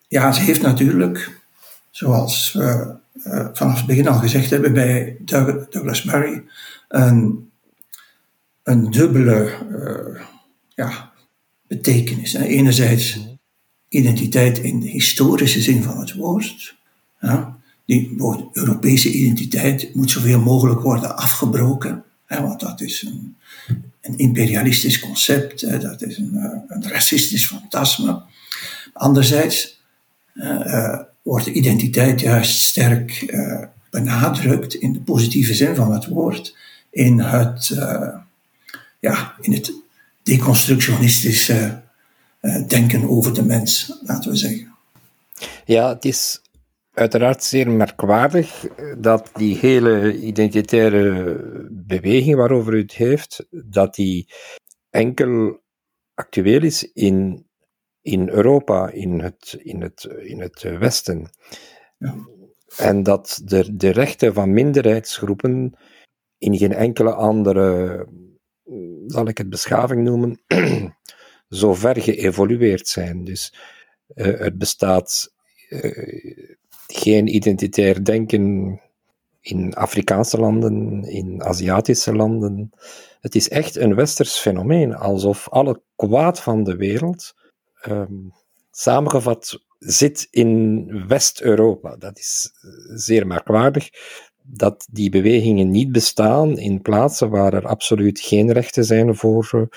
ja, 0.09 0.33
ze 0.33 0.41
heeft 0.41 0.63
natuurlijk, 0.63 1.41
zoals 1.91 2.53
we 2.53 2.97
vanaf 3.53 3.77
het 3.77 3.87
begin 3.87 4.09
al 4.09 4.19
gezegd 4.19 4.51
hebben 4.51 4.73
bij 4.73 5.17
Douglas 5.71 6.03
Murray, 6.03 6.45
een, 6.89 7.50
een 8.63 8.91
dubbele 8.91 9.59
ja, 10.69 11.13
betekenis. 11.67 12.35
Enerzijds 12.35 13.19
identiteit 13.89 14.59
in 14.59 14.81
de 14.81 14.89
historische 14.89 15.61
zin 15.61 15.83
van 15.83 15.99
het 16.01 16.15
woord. 16.15 16.77
Ja, 17.21 17.59
die 17.85 18.17
Europese 18.53 19.13
identiteit 19.13 19.95
moet 19.95 20.11
zoveel 20.11 20.41
mogelijk 20.41 20.81
worden 20.81 21.17
afgebroken, 21.17 22.05
want 22.29 22.61
dat 22.61 22.81
is 22.81 23.03
een, 23.03 23.37
een 24.01 24.19
imperialistisch 24.19 25.01
concept, 25.01 25.61
hè, 25.61 25.79
dat 25.79 26.03
is 26.03 26.19
een, 26.19 26.37
eh, 26.37 26.59
een, 26.69 26.89
racistisch 26.89 27.47
fantasme. 27.47 28.23
Anderzijds 28.93 29.81
uh, 30.35 30.99
wordt 31.23 31.45
de 31.45 31.53
identiteit 31.53 32.21
juist 32.21 32.61
sterk 32.61 33.35
benadrukt 33.91 34.75
in 34.75 34.93
de 34.93 35.01
positieve 35.01 35.55
zin 35.55 35.75
van 35.75 35.93
het 35.93 36.07
woord, 36.07 36.57
in 36.91 37.21
het, 37.21 37.71
ja, 39.01 39.35
in 39.41 39.53
het 39.53 39.73
deconstructionistische 40.23 41.83
denken 42.67 43.09
over 43.09 43.35
de 43.35 43.45
mens, 43.45 43.99
laten 44.03 44.31
we 44.31 44.37
zeggen. 44.37 44.75
Ja, 45.65 45.89
het 45.89 46.05
is 46.05 46.41
uiteraard 46.93 47.45
zeer 47.45 47.71
merkwaardig 47.71 48.67
dat 48.99 49.31
die 49.35 49.57
hele 49.57 50.21
identitaire 50.21 51.39
beweging 51.71 52.37
waarover 52.37 52.75
u 52.75 52.81
het 52.81 52.95
heeft, 52.95 53.47
dat 53.51 53.95
die 53.95 54.33
enkel 54.91 55.61
actueel 56.15 56.63
is 56.63 56.93
in, 56.93 57.47
in 58.03 58.29
Europa, 58.29 58.91
in 58.91 59.21
het, 59.21 59.57
in 59.63 59.83
het, 59.83 60.05
in 60.19 60.41
het 60.41 60.63
Westen. 60.63 61.31
Ja. 61.99 62.15
En 62.77 63.03
dat 63.03 63.41
de, 63.45 63.77
de 63.77 63.91
rechten 63.91 64.35
van 64.35 64.53
minderheidsgroepen 64.53 65.75
in 66.39 66.57
geen 66.57 66.73
enkele 66.73 67.15
andere, 67.15 68.07
zal 69.07 69.29
ik 69.29 69.39
het 69.39 69.49
beschaving 69.51 70.03
noemen, 70.05 70.41
zo 71.49 71.75
ver 71.75 72.01
geëvolueerd 72.01 72.89
zijn. 72.89 73.25
Dus 73.25 73.55
uh, 74.15 74.39
het 74.39 74.59
bestaat 74.59 75.35
uh, 75.69 76.29
geen 76.87 77.35
identitair 77.35 78.05
denken 78.05 78.81
in 79.41 79.75
Afrikaanse 79.75 80.39
landen, 80.39 81.05
in 81.05 81.43
Aziatische 81.43 82.15
landen. 82.15 82.71
Het 83.21 83.35
is 83.35 83.49
echt 83.49 83.77
een 83.77 83.95
westers 83.95 84.37
fenomeen, 84.37 84.95
alsof 84.95 85.49
alle 85.49 85.83
kwaad 85.97 86.41
van 86.41 86.65
de 86.65 86.77
wereld 86.77 87.35
um, 87.89 88.33
samengevat 88.71 89.65
zit 89.79 90.29
in 90.31 90.87
West-Europa. 91.07 91.97
Dat 91.97 92.19
is 92.19 92.51
zeer 92.95 93.27
merkwaardig 93.27 93.89
dat 94.43 94.87
die 94.91 95.11
bewegingen 95.11 95.71
niet 95.71 95.93
bestaan 95.93 96.59
in 96.59 96.83
plaatsen 96.83 97.31
waar 97.31 97.55
er 97.55 97.67
absoluut 97.67 98.21
geen 98.21 98.53
rechten 98.53 98.85
zijn 98.85 99.17
voor, 99.17 99.69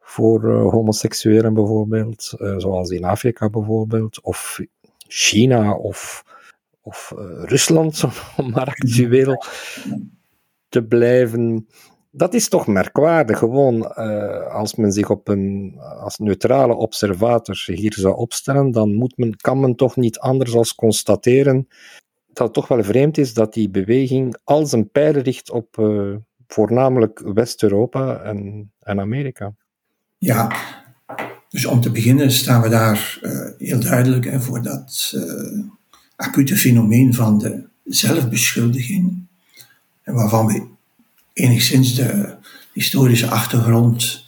voor 0.00 0.44
uh, 0.44 0.70
homoseksuelen 0.70 1.54
bijvoorbeeld, 1.54 2.34
uh, 2.38 2.54
zoals 2.56 2.90
in 2.90 3.04
Afrika 3.04 3.50
bijvoorbeeld, 3.50 4.22
of 4.22 4.60
China 5.08 5.74
of 5.74 6.26
of 6.80 7.12
Rusland, 7.44 8.04
om 8.36 8.50
maar 8.50 8.66
actueel 8.66 9.44
te 10.68 10.84
blijven. 10.84 11.66
Dat 12.10 12.34
is 12.34 12.48
toch 12.48 12.66
merkwaardig, 12.66 13.38
gewoon 13.38 13.94
als 14.50 14.74
men 14.74 14.92
zich 14.92 15.10
op 15.10 15.28
een, 15.28 15.76
als 15.78 16.18
neutrale 16.18 16.76
observator 16.76 17.62
hier 17.66 17.92
zou 17.92 18.16
opstellen, 18.16 18.70
dan 18.70 18.94
moet 18.94 19.16
men, 19.16 19.36
kan 19.36 19.60
men 19.60 19.74
toch 19.74 19.96
niet 19.96 20.18
anders 20.18 20.54
als 20.54 20.74
constateren 20.74 21.68
dat 22.38 22.54
toch 22.54 22.68
wel 22.68 22.82
vreemd 22.82 23.18
is 23.18 23.34
dat 23.34 23.54
die 23.54 23.70
beweging 23.70 24.36
al 24.44 24.66
zijn 24.66 24.90
pijlen 24.90 25.22
richt 25.22 25.50
op 25.50 25.76
uh, 25.78 26.16
voornamelijk 26.46 27.22
West-Europa 27.34 28.16
en, 28.16 28.70
en 28.80 29.00
Amerika. 29.00 29.54
Ja, 30.18 30.56
dus 31.48 31.66
om 31.66 31.80
te 31.80 31.90
beginnen 31.90 32.30
staan 32.30 32.62
we 32.62 32.68
daar 32.68 33.18
uh, 33.22 33.48
heel 33.58 33.80
duidelijk 33.80 34.42
voor 34.42 34.62
dat 34.62 35.14
acute 36.16 36.56
fenomeen 36.56 37.14
van 37.14 37.38
de 37.38 37.64
zelfbeschuldiging, 37.84 39.26
waarvan 40.04 40.46
we 40.46 40.66
enigszins 41.32 41.94
de 41.94 42.36
historische 42.72 43.26
achtergrond 43.26 44.26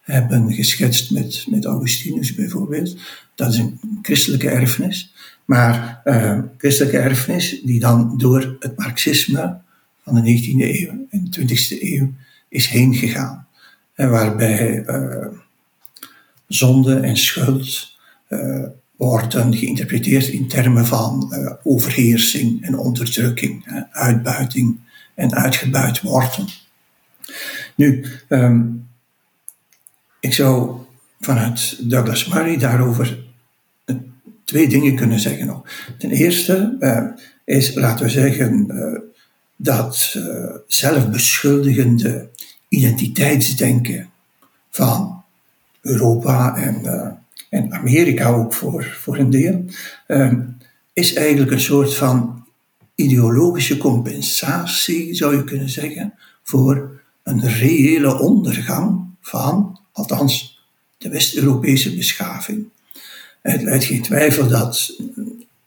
hebben 0.00 0.52
geschetst 0.52 1.10
met, 1.10 1.46
met 1.48 1.64
Augustinus 1.64 2.34
bijvoorbeeld. 2.34 2.96
Dat 3.34 3.52
is 3.52 3.58
een 3.58 3.80
christelijke 4.02 4.50
erfenis, 4.50 5.14
maar 5.44 6.00
uh, 6.04 6.38
christelijke 6.58 6.98
erfenis 6.98 7.60
die 7.64 7.80
dan 7.80 8.18
door 8.18 8.56
het 8.58 8.78
marxisme 8.78 9.60
van 10.04 10.14
de 10.14 10.20
19e 10.20 10.80
eeuw 10.80 11.06
en 11.10 11.30
de 11.30 11.40
20e 11.40 11.82
eeuw 11.82 12.12
is 12.48 12.66
heen 12.66 12.94
gegaan. 12.94 13.46
En 13.94 14.10
waarbij 14.10 14.84
uh, 14.86 15.26
zonde 16.46 16.96
en 16.96 17.16
schuld 17.16 17.96
uh, 18.28 18.64
worden 18.96 19.56
geïnterpreteerd 19.56 20.26
in 20.26 20.48
termen 20.48 20.86
van 20.86 21.32
uh, 21.32 21.52
overheersing 21.62 22.64
en 22.64 22.78
onderdrukking, 22.78 23.86
uitbuiting 23.90 24.80
en 25.14 25.34
uitgebuit 25.34 26.00
worden. 26.00 26.46
Nu, 27.74 28.06
um, 28.28 28.88
ik 30.20 30.34
zou 30.34 30.80
vanuit 31.20 31.90
Douglas 31.90 32.26
Murray 32.26 32.56
daarover 32.56 33.21
twee 34.52 34.68
dingen 34.68 34.96
kunnen 34.96 35.20
zeggen 35.20 35.46
nog. 35.46 35.62
Ten 35.98 36.10
eerste 36.10 36.76
is, 37.44 37.74
laten 37.74 38.04
we 38.04 38.10
zeggen, 38.10 38.66
dat 39.56 40.16
zelfbeschuldigende 40.66 42.28
identiteitsdenken 42.68 44.10
van 44.70 45.22
Europa 45.80 46.56
en 46.56 46.82
en 47.52 47.72
Amerika 47.72 48.28
ook 48.28 48.52
voor, 48.52 48.84
voor 48.84 49.18
een 49.18 49.30
deel, 49.30 49.64
is 50.92 51.14
eigenlijk 51.14 51.50
een 51.50 51.60
soort 51.60 51.94
van 51.94 52.46
ideologische 52.94 53.76
compensatie, 53.76 55.14
zou 55.14 55.36
je 55.36 55.44
kunnen 55.44 55.68
zeggen, 55.68 56.14
voor 56.42 57.00
een 57.22 57.48
reële 57.48 58.18
ondergang 58.18 59.04
van, 59.20 59.80
althans, 59.92 60.60
de 60.98 61.08
West-Europese 61.08 61.96
beschaving. 61.96 62.64
Het 63.42 63.62
leidt 63.62 63.84
geen 63.84 64.02
twijfel 64.02 64.48
dat 64.48 65.00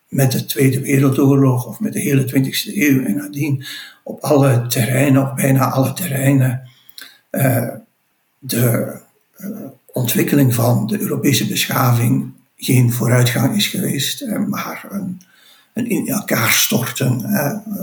met 0.08 0.32
de 0.32 0.46
Tweede 0.46 0.80
Wereldoorlog 0.80 1.68
of 1.68 1.80
met 1.80 1.94
de 1.94 2.00
hele 2.00 2.24
20e 2.24 2.76
eeuw 2.76 3.04
en 3.04 3.16
nadien 3.16 3.66
op 4.04 4.24
alle 4.24 4.68
terreinen, 4.68 5.24
of 5.24 5.34
bijna 5.34 5.70
alle 5.70 5.94
terreinen, 5.94 6.70
uh, 7.32 7.70
de 8.40 9.00
uh, 9.38 9.58
ontwikkeling 9.86 10.54
van 10.54 10.88
de 10.88 11.00
Europese 11.00 11.48
beschaving 11.48 12.34
geen 12.58 12.92
vooruitgang 12.92 13.56
is 13.56 13.68
geweest, 13.68 14.22
eh, 14.22 14.46
maar 14.46 14.86
een, 14.90 15.22
een 15.74 15.90
in 15.90 16.08
elkaar 16.08 16.52
storten 16.52 17.22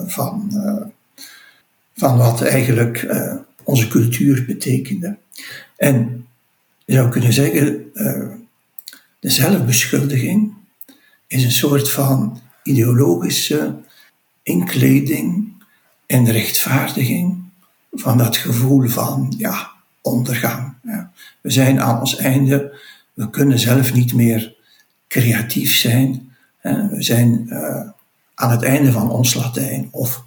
van, 0.06 0.50
eh, 0.52 0.86
van 1.96 2.16
wat 2.16 2.42
eigenlijk 2.42 3.02
eh, 3.02 3.34
onze 3.62 3.88
cultuur 3.88 4.44
betekende. 4.46 5.16
En 5.76 6.26
je 6.84 6.94
zou 6.94 7.08
kunnen 7.08 7.32
zeggen, 7.32 7.92
de 9.22 9.30
zelfbeschuldiging 9.30 10.52
is 11.26 11.44
een 11.44 11.52
soort 11.52 11.90
van 11.90 12.40
ideologische 12.62 13.74
inkleding 14.42 15.52
en 16.06 16.30
rechtvaardiging 16.30 17.42
van 17.92 18.18
dat 18.18 18.36
gevoel 18.36 18.88
van, 18.88 19.34
ja, 19.38 19.70
ondergang. 20.00 20.74
We 21.40 21.50
zijn 21.50 21.80
aan 21.80 22.00
ons 22.00 22.16
einde, 22.16 22.80
we 23.12 23.30
kunnen 23.30 23.58
zelf 23.58 23.92
niet 23.92 24.14
meer 24.14 24.54
creatief 25.08 25.76
zijn. 25.76 26.34
We 26.62 27.02
zijn 27.02 27.46
uh, 27.48 27.88
aan 28.34 28.50
het 28.50 28.62
einde 28.62 28.92
van 28.92 29.10
ons 29.10 29.34
Latijn. 29.34 29.88
Of 29.90 30.24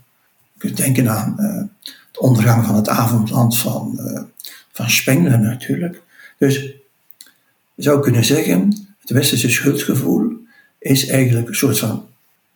je 0.53 0.59
kunt 0.59 0.77
denken 0.77 1.09
aan 1.09 1.35
uh, 1.39 1.89
het 2.07 2.19
ondergang 2.19 2.65
van 2.65 2.75
het 2.75 2.89
avondland 2.89 3.57
van, 3.57 3.97
uh, 3.99 4.21
van 4.71 4.89
Spengler 4.89 5.39
natuurlijk. 5.39 6.01
Dus 6.37 6.83
je 7.75 7.83
zou 7.83 8.01
kunnen 8.01 8.25
zeggen, 8.25 8.87
het 8.99 9.09
westerse 9.09 9.49
schuldgevoel 9.49 10.33
is 10.79 11.07
eigenlijk 11.07 11.47
een 11.47 11.55
soort 11.55 11.77
van 11.77 12.07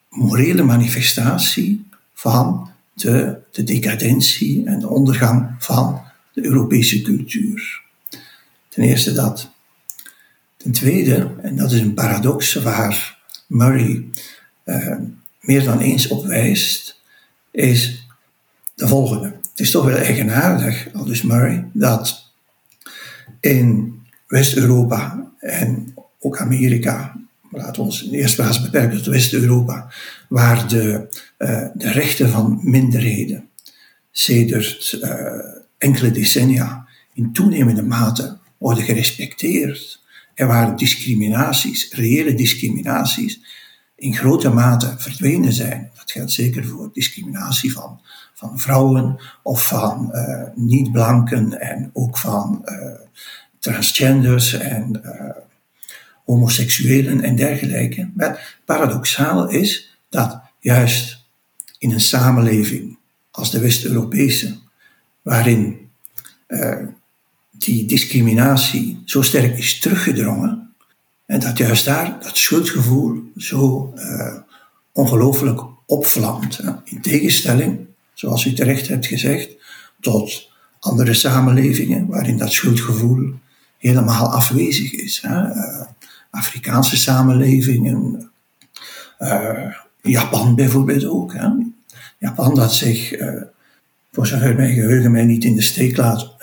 morele 0.09 0.63
manifestatie 0.63 1.85
van 2.13 2.71
de, 2.93 3.37
de 3.51 3.63
decadentie 3.63 4.65
en 4.65 4.79
de 4.79 4.87
ondergang 4.87 5.55
van 5.59 6.01
de 6.33 6.45
Europese 6.45 7.01
cultuur. 7.01 7.81
Ten 8.67 8.83
eerste 8.83 9.13
dat. 9.13 9.49
Ten 10.57 10.71
tweede, 10.71 11.35
en 11.41 11.55
dat 11.55 11.71
is 11.71 11.79
een 11.79 11.93
paradox 11.93 12.53
waar 12.53 13.17
Murray 13.47 14.05
uh, 14.65 14.95
meer 15.39 15.63
dan 15.63 15.79
eens 15.79 16.07
op 16.07 16.25
wijst, 16.25 17.01
is 17.51 18.07
de 18.75 18.87
volgende. 18.87 19.25
Het 19.25 19.59
is 19.59 19.71
toch 19.71 19.85
wel 19.85 19.97
eigenaardig, 19.97 20.87
al 20.93 21.05
dus 21.05 21.21
Murray, 21.21 21.65
dat 21.73 22.31
in 23.39 23.98
West-Europa 24.29 25.31
en 25.39 25.93
ook 26.19 26.37
Amerika, 26.37 27.15
laten 27.51 27.73
we 27.73 27.81
ons 27.81 28.03
in 28.03 28.11
de 28.11 28.17
eerste 28.17 28.41
plaats 28.41 28.61
beperken 28.61 28.97
tot 28.97 29.05
West-Europa, 29.05 29.91
waar 30.27 30.67
de, 30.67 31.07
uh, 31.37 31.65
de 31.73 31.91
rechten 31.91 32.29
van 32.29 32.59
minderheden 32.63 33.49
sedert 34.11 34.99
uh, 35.01 35.11
enkele 35.77 36.11
decennia 36.11 36.87
in 37.13 37.33
toenemende 37.33 37.83
mate 37.83 38.37
worden 38.57 38.83
gerespecteerd. 38.83 40.03
Er 40.33 40.47
waren 40.47 40.77
discriminaties, 40.77 41.93
reële 41.93 42.33
discriminaties, 42.33 43.41
in 43.95 44.15
grote 44.15 44.49
mate 44.49 44.93
verdwenen 44.97 45.53
zijn. 45.53 45.91
Dat 45.95 46.11
geldt 46.11 46.31
zeker 46.31 46.65
voor 46.65 46.89
discriminatie 46.93 47.73
van, 47.73 48.01
van 48.33 48.59
vrouwen 48.59 49.19
of 49.43 49.67
van 49.67 50.09
uh, 50.11 50.43
niet-blanken 50.55 51.59
en 51.59 51.89
ook 51.93 52.17
van 52.17 52.65
transgenders 53.59 54.53
en 54.53 55.01
uh, 55.05 55.11
homoseksuelen 56.25 57.21
en 57.21 57.35
dergelijke. 57.35 58.09
Maar 58.15 58.59
paradoxaal 58.65 59.49
is 59.49 59.97
dat 60.09 60.41
juist 60.59 61.25
in 61.77 61.91
een 61.91 62.01
samenleving 62.01 62.97
als 63.31 63.51
de 63.51 63.59
West-Europese, 63.59 64.57
waarin 65.21 65.89
die 67.51 67.85
discriminatie 67.85 69.01
zo 69.05 69.21
sterk 69.21 69.57
is 69.57 69.79
teruggedrongen, 69.79 70.73
en 71.25 71.39
dat 71.39 71.57
juist 71.57 71.85
daar 71.85 72.17
dat 72.21 72.37
schuldgevoel 72.37 73.31
zo 73.37 73.93
uh, 73.95 74.35
ongelooflijk 74.91 75.61
opvlamt. 75.85 76.59
In 76.83 77.01
tegenstelling, 77.01 77.79
zoals 78.13 78.45
u 78.45 78.53
terecht 78.53 78.87
hebt 78.87 79.05
gezegd, 79.05 79.49
tot 79.99 80.51
andere 80.79 81.13
samenlevingen 81.13 82.07
waarin 82.07 82.37
dat 82.37 82.51
schuldgevoel 82.51 83.33
helemaal 83.79 84.31
afwezig 84.31 84.93
is. 84.93 85.21
Hè. 85.21 85.55
Uh, 85.55 85.81
Afrikaanse 86.29 86.97
samenlevingen, 86.97 88.31
uh, 89.19 89.73
Japan 90.01 90.55
bijvoorbeeld 90.55 91.05
ook. 91.05 91.33
Hè. 91.33 91.47
Japan 92.17 92.55
dat 92.55 92.73
zich 92.73 93.13
voor 94.11 94.27
zover 94.27 94.55
mijn 94.55 94.73
geheugen 94.73 95.11
mij 95.11 95.25
niet 95.25 95.43
in 95.43 95.55
de 95.55 95.61
steek 95.61 95.97
laat, 95.97 96.35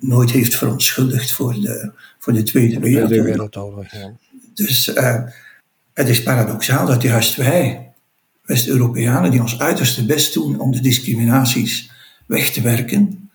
nooit 0.00 0.30
heeft 0.30 0.56
verontschuldigd 0.56 1.32
voor 1.32 1.52
de, 1.52 1.90
voor 2.18 2.32
de 2.32 2.42
Tweede 2.42 2.78
Wereldoorlog. 2.78 3.24
De 3.24 3.30
wereldoorlog 3.30 3.90
ja. 3.90 4.12
Dus 4.54 4.90
het 5.94 6.08
is 6.08 6.22
paradoxaal 6.22 6.86
dat 6.86 7.02
juist 7.02 7.36
wij, 7.36 7.92
West-Europeanen, 8.42 9.30
die 9.30 9.40
ons 9.40 9.58
uiterste 9.58 10.06
best 10.06 10.34
doen 10.34 10.60
om 10.60 10.72
de 10.72 10.80
discriminaties 10.80 11.90
weg 12.26 12.50
te 12.50 12.60
werken, 12.60 13.30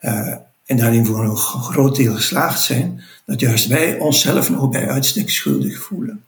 uh, 0.00 0.36
en 0.64 0.76
daarin 0.76 1.06
voor 1.06 1.24
een 1.24 1.36
groot 1.36 1.96
deel 1.96 2.14
geslaagd 2.14 2.60
zijn, 2.60 3.02
dat 3.24 3.40
juist 3.40 3.66
wij 3.66 3.98
onszelf 3.98 4.50
nog 4.50 4.68
bij 4.70 4.88
uitstek 4.88 5.30
schuldig 5.30 5.82
voelen. 5.82 6.24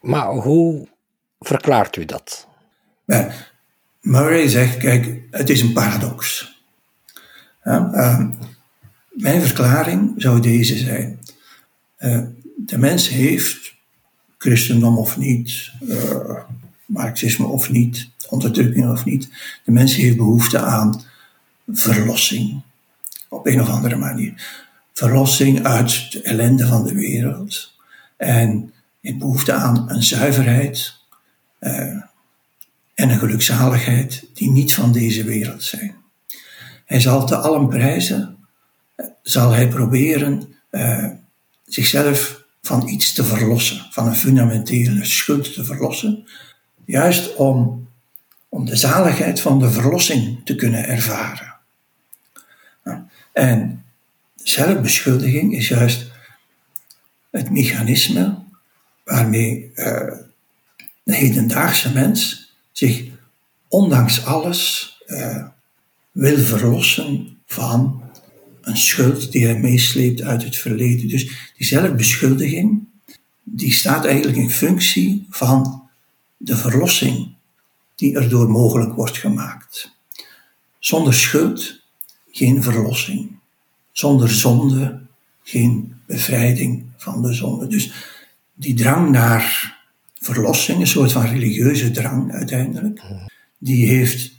Maar 0.00 0.26
hoe 0.26 0.88
verklaart 1.40 1.96
u 1.96 2.04
dat? 2.04 2.46
Murray 4.00 4.48
zegt, 4.48 4.76
kijk, 4.76 5.20
het 5.30 5.50
is 5.50 5.60
een 5.60 5.72
paradox. 5.72 6.52
Ja, 7.64 7.90
uh, 7.94 8.28
mijn 9.10 9.42
verklaring 9.42 10.12
zou 10.16 10.40
deze 10.40 10.78
zijn. 10.78 11.20
Uh, 11.98 12.22
de 12.56 12.78
mens 12.78 13.08
heeft, 13.08 13.74
christendom 14.38 14.98
of 14.98 15.16
niet, 15.16 15.70
uh, 15.82 16.36
marxisme 16.86 17.46
of 17.46 17.70
niet, 17.70 18.08
onderdrukking 18.28 18.90
of 18.90 19.04
niet, 19.04 19.28
de 19.64 19.72
mens 19.72 19.94
heeft 19.94 20.16
behoefte 20.16 20.58
aan 20.58 21.02
verlossing. 21.72 22.62
Op 23.28 23.46
een 23.46 23.60
of 23.60 23.68
andere 23.68 23.96
manier. 23.96 24.64
Verlossing 24.92 25.66
uit 25.66 26.12
de 26.12 26.22
ellende 26.22 26.66
van 26.66 26.84
de 26.84 26.94
wereld. 26.94 27.72
En 28.16 28.72
in 29.00 29.18
behoefte 29.18 29.52
aan 29.52 29.90
een 29.90 30.02
zuiverheid 30.02 30.96
en 31.58 33.10
een 33.10 33.18
gelukzaligheid 33.18 34.24
die 34.34 34.50
niet 34.50 34.74
van 34.74 34.92
deze 34.92 35.24
wereld 35.24 35.62
zijn. 35.62 35.96
Hij 36.84 37.00
zal 37.00 37.26
te 37.26 37.36
allen 37.36 37.68
prijzen, 37.68 38.36
zal 39.22 39.50
hij 39.50 39.68
proberen 39.68 40.54
uh, 40.70 41.10
zichzelf 41.64 42.44
van 42.62 42.88
iets 42.88 43.12
te 43.12 43.24
verlossen, 43.24 43.86
van 43.90 44.06
een 44.06 44.14
fundamentele 44.14 45.04
schuld 45.04 45.54
te 45.54 45.64
verlossen, 45.64 46.28
juist 46.84 47.34
om, 47.34 47.88
om 48.48 48.64
de 48.64 48.76
zaligheid 48.76 49.40
van 49.40 49.58
de 49.58 49.70
verlossing 49.70 50.40
te 50.44 50.54
kunnen 50.54 50.84
ervaren. 50.84 51.56
En 53.38 53.84
zelfbeschuldiging 54.36 55.54
is 55.54 55.68
juist 55.68 56.10
het 57.30 57.50
mechanisme 57.50 58.38
waarmee 59.04 59.70
uh, 59.74 59.84
de 61.02 61.14
hedendaagse 61.14 61.92
mens 61.92 62.50
zich 62.72 63.04
ondanks 63.68 64.24
alles 64.24 64.92
uh, 65.06 65.46
wil 66.12 66.38
verlossen 66.38 67.38
van 67.46 68.02
een 68.60 68.76
schuld 68.76 69.32
die 69.32 69.44
hij 69.44 69.58
meesleept 69.58 70.22
uit 70.22 70.44
het 70.44 70.56
verleden. 70.56 71.08
Dus 71.08 71.52
die 71.56 71.66
zelfbeschuldiging, 71.66 72.84
die 73.42 73.72
staat 73.72 74.04
eigenlijk 74.04 74.38
in 74.38 74.50
functie 74.50 75.26
van 75.30 75.88
de 76.36 76.56
verlossing 76.56 77.34
die 77.94 78.16
erdoor 78.16 78.50
mogelijk 78.50 78.94
wordt 78.94 79.18
gemaakt. 79.18 79.96
Zonder 80.78 81.14
schuld 81.14 81.77
geen 82.32 82.62
verlossing. 82.62 83.30
Zonder 83.92 84.30
zonde 84.30 85.00
geen 85.42 85.94
bevrijding 86.06 86.84
van 86.96 87.22
de 87.22 87.32
zonde. 87.32 87.66
Dus 87.66 87.92
die 88.54 88.74
drang 88.74 89.10
naar 89.10 89.76
verlossing, 90.20 90.80
een 90.80 90.86
soort 90.86 91.12
van 91.12 91.26
religieuze 91.26 91.90
drang 91.90 92.32
uiteindelijk, 92.32 93.02
die 93.58 93.86
heeft 93.86 94.32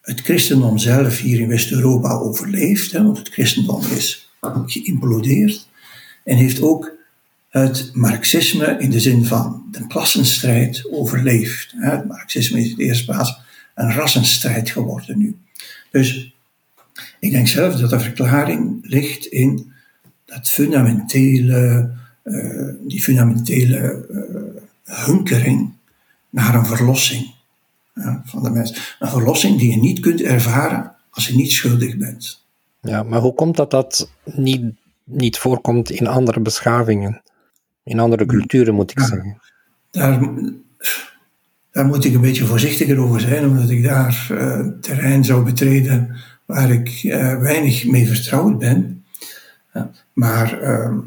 het 0.00 0.20
christendom 0.20 0.78
zelf 0.78 1.18
hier 1.18 1.40
in 1.40 1.48
West-Europa 1.48 2.12
overleeft, 2.12 2.92
hè, 2.92 3.02
want 3.02 3.18
het 3.18 3.28
christendom 3.28 3.80
is 3.80 4.30
geïmplodeerd, 4.66 5.68
en 6.24 6.36
heeft 6.36 6.62
ook 6.62 6.94
het 7.48 7.90
marxisme 7.94 8.76
in 8.78 8.90
de 8.90 9.00
zin 9.00 9.24
van 9.24 9.64
de 9.70 9.86
klassenstrijd 9.86 10.88
overleefd. 10.90 11.74
Hè. 11.76 11.90
Het 11.90 12.08
marxisme 12.08 12.58
is 12.60 12.70
in 12.70 12.76
de 12.76 12.84
eerste 12.84 13.04
plaats 13.04 13.36
een 13.74 13.92
rassenstrijd 13.92 14.70
geworden 14.70 15.18
nu. 15.18 15.36
Dus 15.90 16.35
ik 17.20 17.30
denk 17.30 17.46
zelf 17.46 17.74
dat 17.74 17.90
de 17.90 18.00
verklaring 18.00 18.78
ligt 18.82 19.26
in 19.26 19.72
dat 20.24 20.48
fundamentele, 20.48 21.90
uh, 22.24 22.72
die 22.80 23.02
fundamentele 23.02 24.06
uh, 24.10 25.04
hunkering 25.04 25.72
naar 26.30 26.54
een 26.54 26.66
verlossing 26.66 27.34
ja, 27.94 28.22
van 28.24 28.42
de 28.42 28.50
mens. 28.50 28.96
Een 28.98 29.08
verlossing 29.08 29.58
die 29.58 29.70
je 29.70 29.76
niet 29.76 30.00
kunt 30.00 30.22
ervaren 30.22 30.92
als 31.10 31.26
je 31.26 31.34
niet 31.34 31.52
schuldig 31.52 31.96
bent. 31.96 32.44
Ja, 32.80 33.02
maar 33.02 33.20
hoe 33.20 33.34
komt 33.34 33.56
dat 33.56 33.70
dat 33.70 34.10
niet, 34.24 34.64
niet 35.04 35.38
voorkomt 35.38 35.90
in 35.90 36.06
andere 36.06 36.40
beschavingen? 36.40 37.22
In 37.82 37.98
andere 37.98 38.26
culturen, 38.26 38.74
moet 38.74 38.90
ik 38.90 39.00
zeggen. 39.00 39.40
Daar, 39.90 40.20
daar 41.70 41.86
moet 41.86 42.04
ik 42.04 42.14
een 42.14 42.20
beetje 42.20 42.44
voorzichtiger 42.44 42.98
over 42.98 43.20
zijn, 43.20 43.46
omdat 43.46 43.70
ik 43.70 43.82
daar 43.82 44.28
uh, 44.32 44.66
terrein 44.80 45.24
zou 45.24 45.44
betreden 45.44 46.16
waar 46.46 46.70
ik 46.70 47.02
uh, 47.02 47.38
weinig 47.38 47.86
mee 47.86 48.06
vertrouwd 48.06 48.58
ben. 48.58 49.04
Maar 50.12 50.62
uh, 50.62 50.98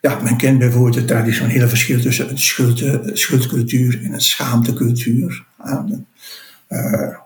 ja, 0.00 0.20
men 0.20 0.36
kent 0.36 0.58
bijvoorbeeld 0.58 0.94
het 0.94 1.06
traditionele 1.06 1.68
verschil 1.68 2.00
tussen 2.00 2.30
een 2.30 2.38
schuld, 2.38 2.84
schuldcultuur 3.18 4.04
en 4.04 4.12
een 4.12 4.20
schaamtecultuur. 4.20 5.44
Uh, 6.68 7.16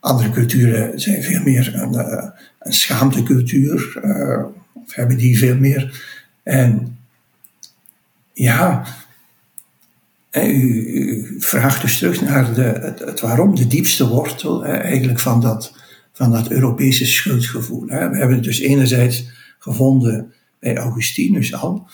andere 0.00 0.30
culturen 0.30 1.00
zijn 1.00 1.22
veel 1.22 1.42
meer 1.42 1.74
een, 1.74 1.94
uh, 1.94 2.28
een 2.58 2.72
schaamtecultuur, 2.72 4.00
of 4.72 4.94
hebben 4.94 5.16
die 5.16 5.38
veel 5.38 5.56
meer. 5.56 6.02
En 6.42 6.98
ja, 8.32 8.84
u, 10.32 11.36
vraagt 11.38 11.80
dus 11.80 11.98
terug 11.98 12.20
naar 12.20 12.54
de, 12.54 12.94
het, 13.06 13.20
waarom, 13.20 13.54
de 13.54 13.66
diepste 13.66 14.08
wortel 14.08 14.64
eigenlijk 14.64 15.20
van 15.20 15.40
dat, 15.40 15.74
van 16.22 16.32
dat 16.32 16.50
Europese 16.50 17.06
schuldgevoel. 17.06 17.88
Hè. 17.88 18.08
We 18.08 18.16
hebben 18.16 18.36
het 18.36 18.44
dus 18.44 18.58
enerzijds 18.58 19.30
gevonden 19.58 20.32
bij 20.58 20.76
Augustinus 20.76 21.54
al, 21.54 21.86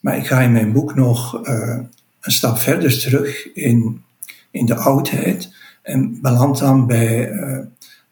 maar 0.00 0.16
ik 0.16 0.26
ga 0.26 0.40
in 0.40 0.52
mijn 0.52 0.72
boek 0.72 0.94
nog 0.94 1.40
een 2.20 2.32
stap 2.32 2.58
verder 2.58 3.00
terug 3.00 3.52
in 3.52 4.02
in 4.50 4.66
de 4.66 4.74
oudheid 4.74 5.54
en 5.82 6.20
belandt 6.20 6.58
dan 6.58 6.86
bij 6.86 7.30
uh, 7.30 7.58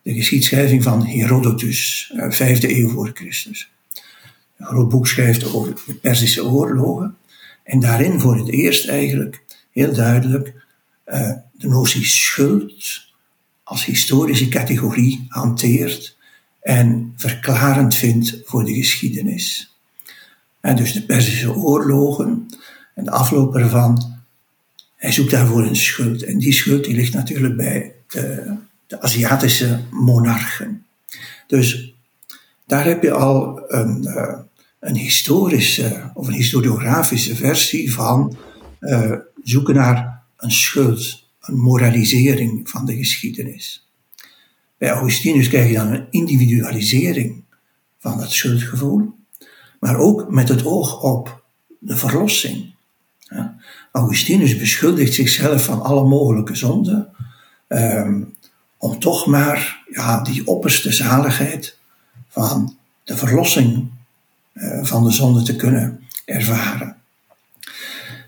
de 0.03 0.15
geschiedschrijving 0.15 0.83
van 0.83 1.07
Herodotus, 1.07 2.13
uh, 2.17 2.31
vijfde 2.31 2.79
eeuw 2.79 2.89
voor 2.89 3.11
Christus. 3.15 3.71
Een 4.57 4.67
groot 4.67 4.89
boek 4.89 5.07
schrijft 5.07 5.55
over 5.55 5.75
de 5.87 5.95
Perzische 5.95 6.45
oorlogen 6.45 7.17
en 7.63 7.81
daarin 7.81 8.21
voor 8.21 8.37
het 8.37 8.49
eerst 8.49 8.89
eigenlijk 8.89 9.43
heel 9.73 9.93
duidelijk 9.93 10.55
uh, 11.07 11.33
de 11.53 11.69
notie 11.69 12.05
schuld 12.05 13.06
als 13.67 13.85
historische 13.85 14.49
categorie 14.49 15.27
hanteert 15.29 16.17
en 16.61 17.13
verklarend 17.17 17.95
vindt 17.95 18.41
voor 18.45 18.65
de 18.65 18.75
geschiedenis. 18.75 19.75
En 20.61 20.77
dus 20.77 20.93
de 20.93 21.03
Perzische 21.03 21.55
oorlogen 21.55 22.47
en 22.95 23.05
de 23.05 23.11
afloop 23.11 23.55
ervan. 23.55 24.15
Hij 24.97 25.13
zoekt 25.13 25.31
daarvoor 25.31 25.67
een 25.67 25.77
schuld. 25.77 26.23
En 26.23 26.39
die 26.39 26.53
schuld 26.53 26.85
die 26.85 26.95
ligt 26.95 27.15
natuurlijk 27.15 27.57
bij 27.57 27.95
de, 28.09 28.55
de 28.87 29.01
Aziatische 29.01 29.81
monarchen. 29.91 30.85
Dus 31.47 31.95
daar 32.67 32.85
heb 32.85 33.03
je 33.03 33.13
al 33.13 33.65
een, 33.69 34.03
uh, 34.03 34.39
een 34.81 34.97
historische 34.97 36.11
of 36.15 36.27
een 36.27 36.35
historiografische 36.35 37.37
versie 37.37 37.93
van 37.93 38.37
uh, 38.81 39.13
zoeken 39.45 39.75
naar 39.75 40.23
een 40.37 40.53
schuld, 40.53 41.26
een 41.47 41.59
moralisering 41.59 42.71
van 42.71 42.87
de 42.87 42.97
geschiedenis. 42.97 43.89
Bij 44.79 44.91
Augustinus 44.91 45.49
krijg 45.49 45.69
je 45.69 45.75
dan 45.75 45.93
een 45.93 46.07
individualisering 46.11 47.43
van 47.99 48.21
het 48.21 48.31
schuldgevoel, 48.31 49.15
maar 49.81 49.97
ook 49.97 50.31
met 50.31 50.49
het 50.49 50.65
oog 50.65 51.03
op 51.03 51.45
de 51.79 51.97
verlossing. 51.97 52.75
Augustinus 53.93 54.57
beschuldigt 54.57 55.15
zichzelf 55.15 55.65
van 55.65 55.83
alle 55.83 56.09
mogelijke 56.09 56.55
zonden, 56.55 57.09
um, 57.69 58.35
om 58.77 58.99
toch 58.99 59.27
maar 59.27 59.85
ja, 59.91 60.23
die 60.23 60.47
opperste 60.47 60.93
zaligheid 60.93 61.79
van 62.29 62.77
de 63.05 63.17
verlossing 63.17 63.91
uh, 64.55 64.85
van 64.85 65.05
de 65.05 65.11
zonde 65.11 65.43
te 65.43 65.57
kunnen 65.57 66.01
ervaren. 66.25 66.97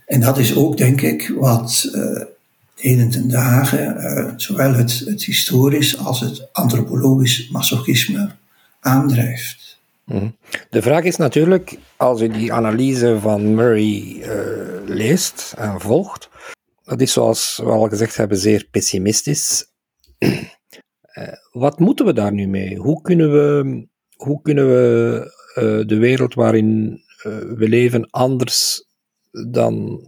En 0.07 0.21
dat 0.21 0.39
is 0.39 0.55
ook, 0.55 0.77
denk 0.77 1.01
ik, 1.01 1.33
wat 1.37 1.91
uh, 1.95 2.23
heden 2.79 3.11
ten 3.11 3.29
dagen 3.29 3.97
uh, 3.97 4.33
zowel 4.37 4.75
het, 4.75 5.03
het 5.05 5.25
historisch 5.25 5.99
als 5.99 6.21
het 6.21 6.49
antropologisch 6.53 7.49
masochisme 7.49 8.31
aandrijft. 8.81 9.81
Mhm. 10.05 10.29
De 10.71 10.83
vraag 10.83 11.05
is 11.05 11.17
natuurlijk, 11.17 11.79
als 11.97 12.21
u 12.21 12.29
die 12.29 12.53
analyse 12.53 13.19
van 13.21 13.55
Murray 13.55 14.17
uh, 14.19 14.27
leest 14.87 15.55
en 15.57 15.81
volgt, 15.81 16.29
dat 16.85 17.01
is 17.01 17.13
zoals 17.13 17.61
we 17.63 17.71
al 17.71 17.89
gezegd 17.89 18.17
hebben 18.17 18.39
zeer 18.39 18.67
pessimistisch. 18.71 19.67
wat 21.53 21.79
moeten 21.79 22.07
we 22.07 22.13
daar 22.13 22.33
nu 22.33 22.47
mee? 22.47 22.77
Hoe 22.77 23.03
kunnen 23.03 23.33
we, 23.33 23.87
hoe 24.17 24.43
kunnen 24.43 24.67
we 24.67 25.85
de 25.87 25.97
wereld 25.97 26.35
waarin 26.35 27.01
we 27.57 27.69
leven 27.69 28.11
anders 28.11 28.85
dan 29.49 30.07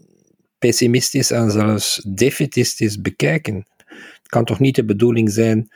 pessimistisch 0.60 1.30
en 1.30 1.50
zelfs 1.50 2.06
defetistisch 2.08 3.00
bekijken. 3.00 3.66
Het 3.86 4.28
kan 4.28 4.44
toch 4.44 4.58
niet 4.58 4.74
de 4.74 4.84
bedoeling 4.84 5.30
zijn 5.30 5.68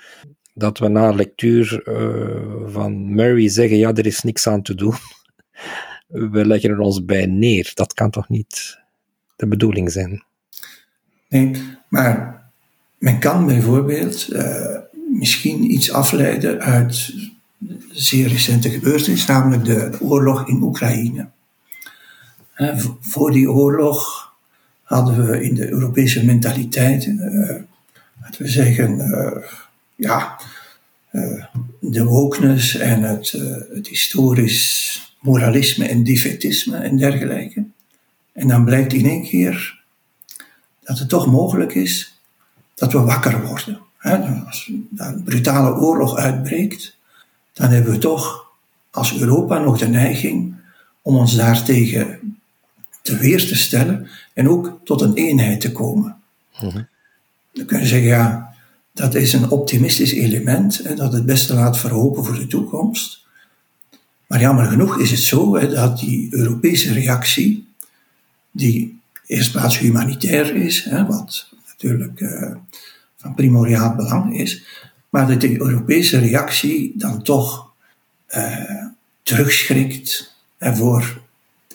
dat 0.55 0.79
we 0.79 0.89
na 0.89 1.11
lectuur 1.11 1.89
uh, 1.89 2.73
van 2.73 3.15
Murray 3.15 3.49
zeggen: 3.49 3.77
ja, 3.77 3.93
er 3.93 4.07
is 4.07 4.23
niks 4.23 4.47
aan 4.47 4.63
te 4.63 4.75
doen. 4.75 4.95
We 6.33 6.47
leggen 6.47 6.71
er 6.71 6.79
ons 6.79 7.05
bij 7.05 7.27
neer. 7.27 7.71
Dat 7.75 7.95
kan 7.95 8.11
toch 8.11 8.29
niet 8.29 8.79
de 9.37 9.47
bedoeling 9.47 9.93
zijn? 9.93 10.25
Nee, 11.29 11.63
maar 11.89 12.43
men 12.99 13.19
kan 13.19 13.47
bijvoorbeeld 13.47 14.33
uh, 14.33 14.77
misschien 15.19 15.73
iets 15.73 15.93
afleiden 15.93 16.61
uit 16.61 17.15
zeer 17.91 18.29
recente 18.29 18.71
gebeurtenis, 18.71 19.27
namelijk 19.27 19.65
de 19.65 19.97
oorlog 20.01 20.49
in 20.49 20.63
Oekraïne. 20.63 21.31
Voor 23.01 23.31
die 23.31 23.51
oorlog 23.51 24.33
hadden 24.85 25.27
we 25.27 25.43
in 25.45 25.55
de 25.55 25.71
Europese 25.71 26.25
mentaliteit, 26.25 27.07
uh, 27.07 27.21
laten 28.23 28.43
we 28.43 28.49
zeggen, 28.49 28.99
uh, 28.99 29.49
ja, 29.95 30.41
uh, 31.13 31.45
de 31.81 32.05
wokeness 32.05 32.77
en 32.77 33.03
het, 33.03 33.31
het 33.73 33.89
historisch 33.89 34.99
moralisme 35.21 35.89
en 35.89 36.05
defetisme 36.05 36.77
en 36.77 36.97
dergelijke. 36.97 37.65
En 38.33 38.49
dan 38.49 38.65
blijkt 38.65 38.93
in 38.93 39.07
één 39.07 39.23
keer 39.23 39.81
dat 40.81 40.99
het 40.99 41.09
toch 41.09 41.27
mogelijk 41.27 41.75
is 41.75 42.21
dat 42.75 42.93
we 42.93 42.99
wakker 42.99 43.47
worden. 43.47 43.79
Als 44.47 44.71
een 44.97 45.23
brutale 45.25 45.75
oorlog 45.75 46.17
uitbreekt, 46.17 46.97
dan 47.53 47.71
hebben 47.71 47.93
we 47.93 47.99
toch 47.99 48.53
als 48.91 49.19
Europa 49.21 49.59
nog 49.59 49.79
de 49.79 49.89
neiging 49.89 50.55
om 51.03 51.17
ons 51.17 51.37
daartegen 51.37 52.37
te 53.03 53.17
weer 53.17 53.47
te 53.47 53.57
stellen 53.57 54.09
en 54.35 54.49
ook 54.49 54.81
tot 54.85 55.01
een 55.01 55.15
eenheid 55.15 55.61
te 55.61 55.73
komen. 55.73 56.17
Mm 56.61 56.87
Dan 57.53 57.67
kun 57.67 57.79
je 57.79 57.87
zeggen, 57.87 58.09
ja, 58.09 58.55
dat 58.93 59.15
is 59.15 59.33
een 59.33 59.51
optimistisch 59.51 60.13
element, 60.13 60.79
hè, 60.79 60.95
dat 60.95 61.13
het 61.13 61.27
beste 61.27 61.55
laat 61.55 61.79
verhopen 61.79 62.25
voor 62.25 62.35
de 62.35 62.47
toekomst. 62.47 63.27
Maar 64.27 64.41
jammer 64.41 64.65
genoeg 64.65 64.99
is 64.99 65.11
het 65.11 65.21
zo 65.21 65.57
hè, 65.57 65.69
dat 65.69 65.99
die 65.99 66.35
Europese 66.35 66.93
reactie, 66.93 67.69
die 68.51 69.01
eerst 69.27 69.53
plaats 69.53 69.79
humanitair 69.79 70.57
is, 70.57 70.85
hè, 70.85 71.07
wat 71.07 71.49
natuurlijk 71.67 72.21
uh, 72.21 72.55
van 73.17 73.35
primordiaal 73.35 73.95
belang 73.95 74.39
is, 74.39 74.65
maar 75.11 75.27
dat 75.27 75.41
die 75.41 75.61
Europese 75.61 76.19
reactie 76.19 76.93
dan 76.97 77.23
toch 77.23 77.73
uh, 78.37 78.85
terugschrikt 79.23 80.35
voor 80.59 81.21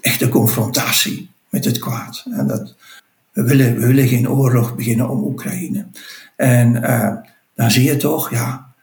echte 0.02 0.30
confrontatie 0.30 1.29
met 1.50 1.66
het 1.66 1.80
kwaad. 1.80 2.26
En 2.32 2.48
dat, 2.48 2.76
we, 3.32 3.44
willen, 3.44 3.80
we 3.80 3.88
willen 3.88 4.08
geen 4.08 4.30
oorlog 4.30 4.76
beginnen 4.76 5.10
om 5.10 5.24
Oekraïne. 5.24 5.88
En 6.36 6.76
uh, 6.76 7.16
dan 7.56 7.72
zie 7.72 7.84
je 7.84 7.98
toch 7.98 8.32
ja, 8.32 8.74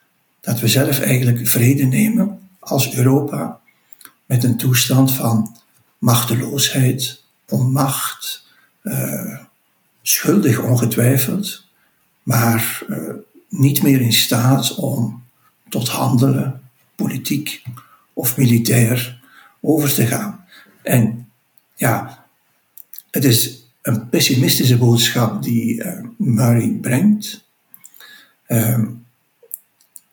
dat 0.40 0.60
we 0.60 0.68
zelf 0.68 1.00
eigenlijk 1.00 1.48
vrede 1.48 1.84
nemen 1.84 2.38
als 2.58 2.94
Europa 2.94 3.60
met 4.26 4.44
een 4.44 4.56
toestand 4.56 5.12
van 5.12 5.56
machteloosheid, 5.98 7.22
onmacht, 7.48 8.46
uh, 8.82 9.38
schuldig 10.02 10.60
ongetwijfeld, 10.60 11.64
maar 12.22 12.82
uh, 12.88 13.14
niet 13.48 13.82
meer 13.82 14.00
in 14.00 14.12
staat 14.12 14.74
om 14.74 15.22
tot 15.68 15.88
handelen, 15.88 16.60
politiek 16.94 17.62
of 18.12 18.36
militair, 18.36 19.20
over 19.60 19.94
te 19.94 20.06
gaan. 20.06 20.44
En 20.82 21.28
ja, 21.74 22.25
het 23.16 23.24
is 23.24 23.64
een 23.82 24.08
pessimistische 24.08 24.76
boodschap 24.76 25.42
die 25.42 25.74
uh, 25.74 25.92
Murray 26.16 26.78
brengt. 26.80 27.44
Um, 28.48 29.04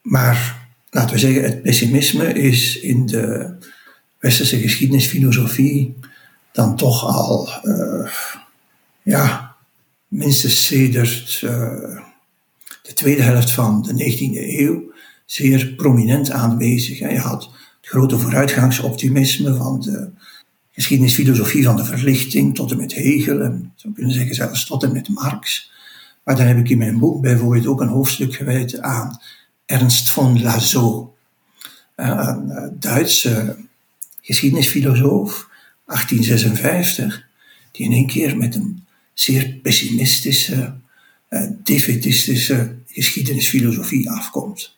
maar 0.01 0.67
laten 0.89 1.13
we 1.13 1.19
zeggen, 1.19 1.43
het 1.43 1.61
pessimisme 1.61 2.33
is 2.33 2.79
in 2.79 3.05
de 3.05 3.55
westerse 4.19 4.59
geschiedenisfilosofie 4.59 5.95
dan 6.51 6.75
toch 6.75 7.05
al, 7.05 7.49
uh, 7.63 8.11
ja, 9.03 9.55
minstens 10.07 10.65
sedert 10.65 11.41
uh, 11.43 11.51
de 12.81 12.93
tweede 12.93 13.21
helft 13.21 13.51
van 13.51 13.81
de 13.81 13.93
19e 13.93 14.59
eeuw 14.59 14.91
zeer 15.25 15.73
prominent 15.75 16.31
aanwezig. 16.31 16.99
Je 16.99 17.17
had 17.17 17.43
het 17.43 17.51
grote 17.81 18.19
vooruitgangsoptimisme 18.19 19.55
van 19.55 19.79
de 19.79 20.11
geschiedenisfilosofie 20.73 21.63
van 21.63 21.75
de 21.75 21.86
verlichting 21.86 22.55
tot 22.55 22.71
en 22.71 22.77
met 22.77 22.93
Hegel 22.93 23.41
en 23.41 23.73
zou 23.75 23.93
kunnen 23.93 24.13
zeggen 24.13 24.36
zelfs 24.36 24.65
tot 24.65 24.83
en 24.83 24.93
met 24.93 25.09
Marx. 25.09 25.71
Maar 26.23 26.36
dan 26.36 26.45
heb 26.45 26.57
ik 26.57 26.69
in 26.69 26.77
mijn 26.77 26.99
boek 26.99 27.21
bijvoorbeeld 27.21 27.67
ook 27.67 27.81
een 27.81 27.88
hoofdstuk 27.88 28.36
gewijd 28.36 28.79
aan 28.79 29.21
Ernst 29.65 30.09
von 30.09 30.41
Lazo, 30.41 31.15
een 31.95 32.71
Duitse 32.79 33.57
geschiedenisfilosoof, 34.21 35.49
1856, 35.86 37.25
die 37.71 37.86
in 37.86 37.91
één 37.91 38.07
keer 38.07 38.38
met 38.38 38.55
een 38.55 38.83
zeer 39.13 39.47
pessimistische, 39.62 40.73
eh, 41.27 41.47
defetistische 41.63 42.75
geschiedenisfilosofie 42.88 44.09
afkomt. 44.09 44.77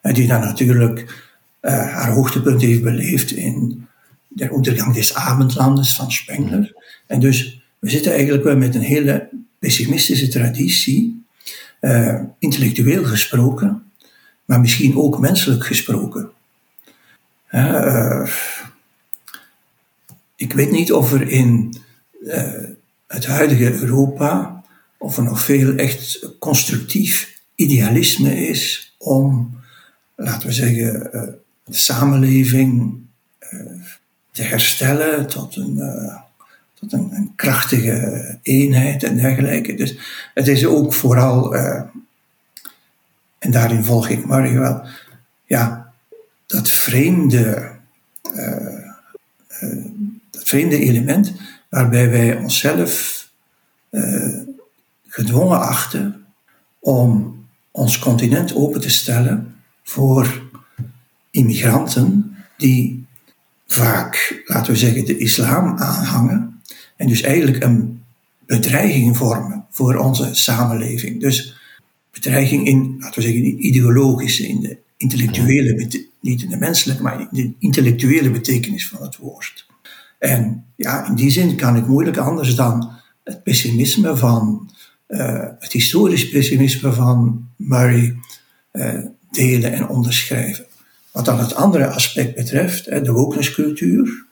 En 0.00 0.14
die 0.14 0.26
dan 0.26 0.40
natuurlijk 0.40 1.28
haar 1.60 2.12
hoogtepunt 2.12 2.60
heeft 2.60 2.82
beleefd 2.82 3.30
in 3.30 3.88
der 4.34 4.52
Untergang 4.52 4.94
des 4.94 5.14
Abendlandes 5.14 5.94
van 5.94 6.12
Spengler. 6.12 6.74
En 7.06 7.20
dus 7.20 7.62
we 7.78 7.90
zitten 7.90 8.12
eigenlijk 8.12 8.44
wel 8.44 8.56
met 8.56 8.74
een 8.74 8.80
hele 8.80 9.28
pessimistische 9.58 10.28
traditie, 10.28 11.24
uh, 11.80 12.20
intellectueel 12.38 13.04
gesproken, 13.04 13.82
maar 14.44 14.60
misschien 14.60 14.96
ook 14.96 15.18
menselijk 15.18 15.66
gesproken. 15.66 16.30
Uh, 17.50 18.30
ik 20.36 20.52
weet 20.52 20.70
niet 20.70 20.92
of 20.92 21.12
er 21.12 21.28
in 21.28 21.76
uh, 22.22 22.64
het 23.06 23.26
huidige 23.26 23.72
Europa, 23.72 24.62
of 24.98 25.16
er 25.16 25.22
nog 25.22 25.40
veel 25.40 25.74
echt 25.76 26.28
constructief 26.38 27.40
idealisme 27.54 28.46
is 28.48 28.94
om, 28.98 29.58
laten 30.16 30.48
we 30.48 30.54
zeggen, 30.54 31.10
de 31.64 31.76
samenleving 31.76 32.98
te 34.40 34.46
herstellen 34.46 35.26
tot 35.26 35.56
een, 35.56 35.76
uh, 35.76 36.16
tot 36.74 36.92
een, 36.92 37.32
krachtige 37.36 38.38
eenheid 38.42 39.02
en 39.02 39.16
dergelijke. 39.16 39.74
Dus 39.74 39.98
het 40.34 40.48
is 40.48 40.66
ook 40.66 40.94
vooral, 40.94 41.54
uh, 41.54 41.82
en 43.38 43.50
daarin 43.50 43.84
volg 43.84 44.08
ik 44.08 44.26
Mario 44.26 44.60
wel, 44.60 44.82
ja, 45.44 45.92
dat 46.46 46.68
vreemde, 46.68 47.70
uh, 48.34 48.88
dat 50.30 50.42
vreemde 50.44 50.78
element 50.78 51.32
waarbij 51.68 52.10
wij 52.10 52.36
onszelf 52.36 53.18
gedwongen 55.06 55.60
achten 55.60 56.24
om 56.78 57.38
ons 57.70 57.98
continent 57.98 58.54
open 58.54 58.80
te 58.80 58.90
stellen 58.90 59.54
voor 59.82 60.42
immigranten 61.30 62.36
die 62.56 63.08
vaak, 63.72 64.42
laten 64.46 64.72
we 64.72 64.78
zeggen, 64.78 65.04
de 65.04 65.18
islam 65.18 65.78
aanhangen 65.78 66.60
en 66.96 67.06
dus 67.06 67.22
eigenlijk 67.22 67.62
een 67.64 68.02
bedreiging 68.46 69.16
vormen 69.16 69.64
voor 69.70 69.96
onze 69.96 70.34
samenleving. 70.34 71.20
Dus 71.20 71.54
bedreiging 72.10 72.66
in, 72.66 72.96
laten 72.98 73.22
we 73.22 73.26
zeggen, 73.26 73.42
de 73.42 73.56
ideologische, 73.56 74.48
in 74.48 74.60
de 74.60 74.78
intellectuele, 74.96 75.88
niet 76.20 76.42
in 76.42 76.48
de 76.48 76.56
menselijke, 76.56 77.02
maar 77.02 77.20
in 77.20 77.28
de 77.30 77.52
intellectuele 77.58 78.30
betekenis 78.30 78.88
van 78.88 79.02
het 79.02 79.16
woord. 79.16 79.66
En 80.18 80.64
ja, 80.76 81.06
in 81.06 81.14
die 81.14 81.30
zin 81.30 81.56
kan 81.56 81.76
ik 81.76 81.86
moeilijk 81.86 82.16
anders 82.16 82.54
dan 82.54 82.90
het 83.24 83.42
pessimisme 83.42 84.16
van, 84.16 84.70
uh, 85.08 85.46
het 85.58 85.72
historisch 85.72 86.28
pessimisme 86.28 86.92
van 86.92 87.48
Murray 87.56 88.16
uh, 88.72 89.04
delen 89.30 89.72
en 89.72 89.88
onderschrijven. 89.88 90.66
Wat 91.12 91.24
dan 91.24 91.38
het 91.38 91.54
andere 91.54 91.86
aspect 91.86 92.34
betreft, 92.34 92.84
de 92.84 93.12
wokenesscultuur. 93.12 94.24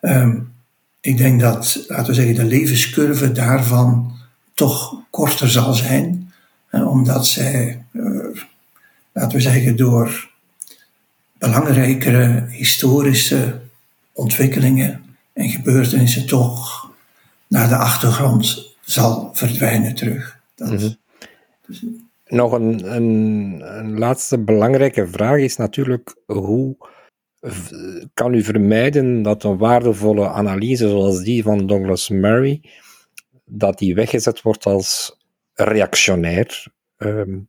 Um, 0.00 0.52
ik 1.00 1.16
denk 1.16 1.40
dat, 1.40 1.84
laten 1.88 2.06
we 2.06 2.14
zeggen, 2.14 2.34
de 2.34 2.44
levenscurve 2.44 3.32
daarvan 3.32 4.18
toch 4.54 4.94
korter 5.10 5.48
zal 5.50 5.74
zijn, 5.74 6.32
omdat 6.70 7.26
zij, 7.26 7.84
uh, 7.92 8.36
laten 9.12 9.36
we 9.36 9.42
zeggen, 9.42 9.76
door 9.76 10.30
belangrijkere 11.38 12.46
historische 12.48 13.60
ontwikkelingen 14.12 15.04
en 15.32 15.48
gebeurtenissen 15.48 16.26
toch 16.26 16.90
naar 17.46 17.68
de 17.68 17.76
achtergrond 17.76 18.74
zal 18.80 19.30
verdwijnen 19.34 19.94
terug. 19.94 20.38
Dat, 20.54 20.70
mm 20.70 22.08
Nog 22.30 22.52
een, 22.52 22.94
een, 22.96 23.98
laatste 23.98 24.38
belangrijke 24.38 25.06
vraag 25.06 25.38
is 25.38 25.56
natuurlijk 25.56 26.16
hoe 26.26 26.76
kan 28.14 28.34
u 28.34 28.42
vermijden 28.42 29.22
dat 29.22 29.44
een 29.44 29.58
waardevolle 29.58 30.28
analyse 30.28 30.88
zoals 30.88 31.22
die 31.22 31.42
van 31.42 31.66
Douglas 31.66 32.08
Murray, 32.08 32.62
dat 33.44 33.78
die 33.78 33.94
weggezet 33.94 34.42
wordt 34.42 34.66
als 34.66 35.18
reactionair, 35.54 36.66
um, 36.96 37.48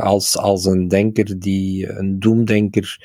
als, 0.00 0.36
als 0.36 0.64
een 0.64 0.88
denker 0.88 1.38
die, 1.38 1.88
een 1.88 2.18
doemdenker 2.18 2.98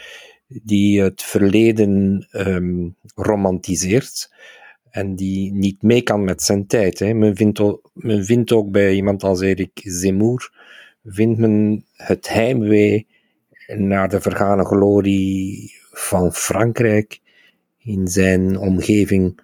die 0.47 1.01
het 1.01 1.21
verleden 1.21 2.27
um, 2.31 2.95
romantiseert 3.15 4.33
en 4.89 5.15
die 5.15 5.53
niet 5.53 5.81
mee 5.81 6.01
kan 6.01 6.23
met 6.23 6.41
zijn 6.41 6.67
tijd. 6.67 6.99
Hè. 6.99 7.13
Men, 7.13 7.35
vindt 7.35 7.59
ook, 7.59 7.89
men 7.93 8.25
vindt 8.25 8.51
ook 8.51 8.71
bij 8.71 8.93
iemand 8.93 9.23
als 9.23 9.41
Erik 9.41 9.81
Zemmour, 9.83 10.64
vindt 11.05 11.39
men 11.39 11.85
het 11.93 12.29
heimwee 12.29 13.07
naar 13.67 14.09
de 14.09 14.21
vergane 14.21 14.65
glorie 14.65 15.73
van 15.91 16.33
Frankrijk. 16.33 17.19
In 17.77 18.07
zijn 18.07 18.57
omgeving 18.57 19.39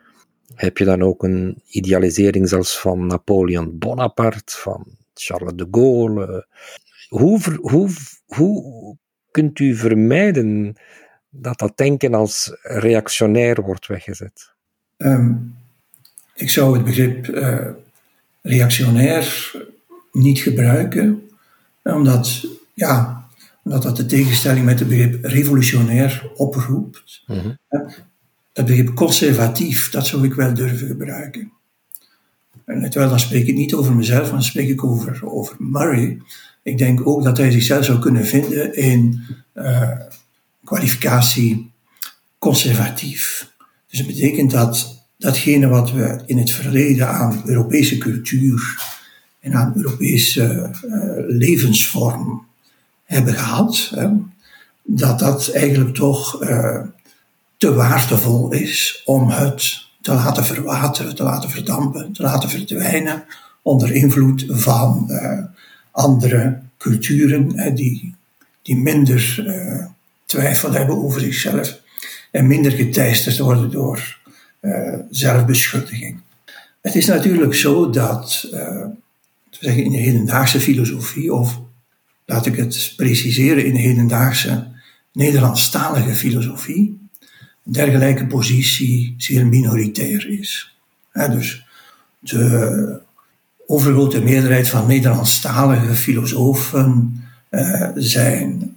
heb 0.55 0.77
je 0.77 0.85
dan 0.85 1.01
ook 1.01 1.23
een 1.23 1.61
idealisering 1.67 2.49
zelfs 2.49 2.79
van 2.79 3.07
Napoleon 3.07 3.77
Bonaparte, 3.77 4.57
van 4.57 4.85
Charles 5.13 5.53
de 5.55 5.67
Gaulle. 5.71 6.47
Hoe, 7.09 7.39
hoe, 7.61 7.89
hoe 8.25 8.97
kunt 9.31 9.59
u 9.59 9.75
vermijden 9.75 10.75
dat 11.29 11.59
dat 11.59 11.77
denken 11.77 12.13
als 12.13 12.57
reactionair 12.61 13.61
wordt 13.61 13.87
weggezet? 13.87 14.53
Um, 14.97 15.55
ik 16.35 16.49
zou 16.49 16.75
het 16.75 16.85
begrip 16.85 17.27
uh, 17.27 17.67
reactionair 18.41 19.51
niet 20.11 20.39
gebruiken, 20.39 21.29
omdat, 21.83 22.45
ja, 22.73 23.27
omdat 23.63 23.83
dat 23.83 23.97
de 23.97 24.05
tegenstelling 24.05 24.65
met 24.65 24.79
het 24.79 24.87
begrip 24.87 25.25
revolutionair 25.25 26.31
oproept. 26.35 27.23
Mm 27.27 27.39
-hmm. 27.39 27.57
Het 28.53 28.65
begrip 28.65 28.93
conservatief, 28.93 29.89
dat 29.89 30.07
zou 30.07 30.25
ik 30.25 30.33
wel 30.33 30.53
durven 30.53 30.87
gebruiken. 30.87 31.51
En 32.65 32.81
terwijl 32.89 33.09
dan 33.09 33.19
spreek 33.19 33.47
ik 33.47 33.55
niet 33.55 33.73
over 33.73 33.95
mezelf, 33.95 34.21
maar 34.21 34.31
dan 34.31 34.43
spreek 34.43 34.69
ik 34.69 34.83
over, 34.83 35.31
over 35.31 35.55
Murray. 35.59 36.21
Ik 36.63 36.77
denk 36.77 37.07
ook 37.07 37.23
dat 37.23 37.37
hij 37.37 37.51
zichzelf 37.51 37.85
zou 37.85 37.99
kunnen 37.99 38.25
vinden 38.25 38.75
in 38.75 39.21
uh, 39.55 39.89
kwalificatie 40.63 41.71
conservatief. 42.39 43.51
Dus 43.87 43.99
het 43.99 44.07
betekent 44.07 44.51
dat 44.51 45.05
datgene 45.17 45.67
wat 45.67 45.91
we 45.91 46.21
in 46.25 46.37
het 46.37 46.51
verleden 46.51 47.07
aan 47.07 47.41
Europese 47.45 47.97
cultuur 47.97 48.79
en 49.41 49.53
aan 49.53 49.73
Europese 49.75 50.69
uh, 50.85 50.93
levensvorm 51.27 52.45
hebben 53.03 53.33
gehad, 53.33 53.93
dat 54.83 55.19
dat 55.19 55.49
eigenlijk 55.49 55.95
toch 55.95 56.43
uh, 56.43 56.81
te 57.57 57.73
waardevol 57.73 58.51
is 58.51 59.01
om 59.05 59.29
het 59.29 59.89
te 60.01 60.13
laten 60.13 60.45
verwateren, 60.45 61.15
te 61.15 61.23
laten 61.23 61.49
verdampen, 61.49 62.13
te 62.13 62.21
laten 62.21 62.49
verdwijnen 62.49 63.23
onder 63.61 63.91
invloed 63.91 64.45
van 64.47 65.05
uh, 65.09 65.39
andere 65.91 66.59
culturen 66.77 67.75
die, 67.75 68.15
die 68.61 68.77
minder 68.77 69.45
twijfel 70.25 70.71
hebben 70.71 71.03
over 71.03 71.21
zichzelf 71.21 71.79
en 72.31 72.47
minder 72.47 72.71
geteisterd 72.71 73.37
worden 73.37 73.71
door 73.71 74.19
zelfbeschuldiging. 75.09 76.19
Het 76.81 76.95
is 76.95 77.05
natuurlijk 77.05 77.53
zo 77.53 77.89
dat, 77.89 78.49
zeggen 79.61 79.83
in 79.83 79.91
de 79.91 79.97
hedendaagse 79.97 80.59
filosofie, 80.59 81.33
of 81.33 81.59
laat 82.25 82.45
ik 82.45 82.55
het 82.55 82.93
preciseren, 82.95 83.65
in 83.65 83.73
de 83.73 83.79
hedendaagse 83.79 84.67
Nederlandstalige 85.13 86.15
filosofie, 86.15 87.09
een 87.65 87.71
dergelijke 87.71 88.27
positie 88.27 89.15
zeer 89.17 89.47
minoritair 89.47 90.29
is. 90.29 90.75
dus 91.13 91.65
de 92.19 93.01
overgrote 93.67 94.21
meerderheid 94.21 94.69
van 94.69 94.87
Nederlandstalige 94.87 95.95
filosofen 95.95 97.21
uh, 97.49 97.89
zijn 97.95 98.75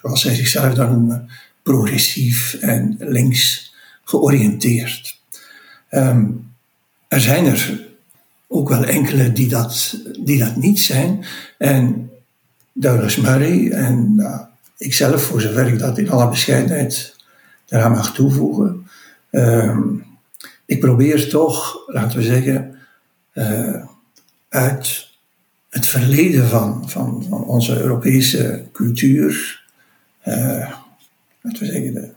zoals 0.00 0.20
zij 0.20 0.34
zichzelf 0.34 0.74
dan 0.74 0.92
noemen, 0.92 1.30
progressief 1.62 2.54
en 2.54 2.96
links 2.98 3.74
georiënteerd. 4.04 5.20
Um, 5.90 6.50
er 7.08 7.20
zijn 7.20 7.46
er 7.46 7.85
ook 8.56 8.68
wel 8.68 8.84
enkele 8.84 9.32
die 9.32 9.48
dat, 9.48 10.00
die 10.20 10.38
dat 10.38 10.56
niet 10.56 10.80
zijn. 10.80 11.24
En 11.58 12.10
Douglas 12.72 13.16
Murray 13.16 13.70
en 13.70 14.20
ikzelf, 14.78 15.22
voor 15.22 15.40
zover 15.40 15.66
ik 15.66 15.78
dat 15.78 15.98
in 15.98 16.10
alle 16.10 16.28
bescheidenheid 16.28 17.16
daaraan 17.66 17.92
mag 17.92 18.14
toevoegen. 18.14 18.86
Um, 19.30 20.04
ik 20.64 20.80
probeer 20.80 21.28
toch, 21.28 21.82
laten 21.86 22.18
we 22.18 22.24
zeggen, 22.24 22.78
uh, 23.34 23.84
uit 24.48 25.08
het 25.68 25.86
verleden 25.86 26.48
van, 26.48 26.90
van, 26.90 27.24
van 27.28 27.44
onze 27.44 27.80
Europese 27.80 28.64
cultuur 28.72 29.62
uh, 30.24 30.70
laten 31.40 31.60
we 31.60 31.66
zeggen, 31.66 31.94
de 31.94 32.10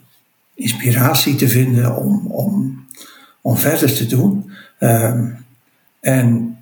inspiratie 0.53 1.35
te 1.35 1.47
vinden 1.47 1.95
om, 1.95 2.27
om, 2.27 2.85
om 3.41 3.57
verder 3.57 3.93
te 3.95 4.05
doen. 4.05 4.51
Um, 4.79 5.45
en 5.99 6.57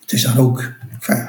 het 0.00 0.12
is 0.12 0.22
dan 0.22 0.36
ook 0.36 0.72
enfin, 0.92 1.28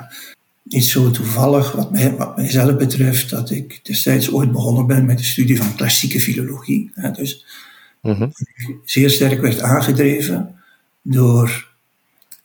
niet 0.63 0.85
zo 0.85 1.11
toevallig, 1.11 1.71
wat, 1.71 1.91
mij, 1.91 2.15
wat 2.15 2.35
mijzelf 2.35 2.77
betreft, 2.77 3.29
dat 3.29 3.49
ik 3.49 3.79
destijds 3.83 4.31
ooit 4.31 4.51
begonnen 4.51 4.87
ben 4.87 5.05
met 5.05 5.17
de 5.17 5.23
studie 5.23 5.57
van 5.57 5.75
klassieke 5.75 6.19
filologie. 6.19 6.91
Hè, 6.93 7.11
dus 7.11 7.45
mm 8.01 8.13
-hmm. 8.13 8.31
zeer 8.85 9.09
sterk 9.09 9.41
werd 9.41 9.61
aangedreven 9.61 10.55
door 11.01 11.71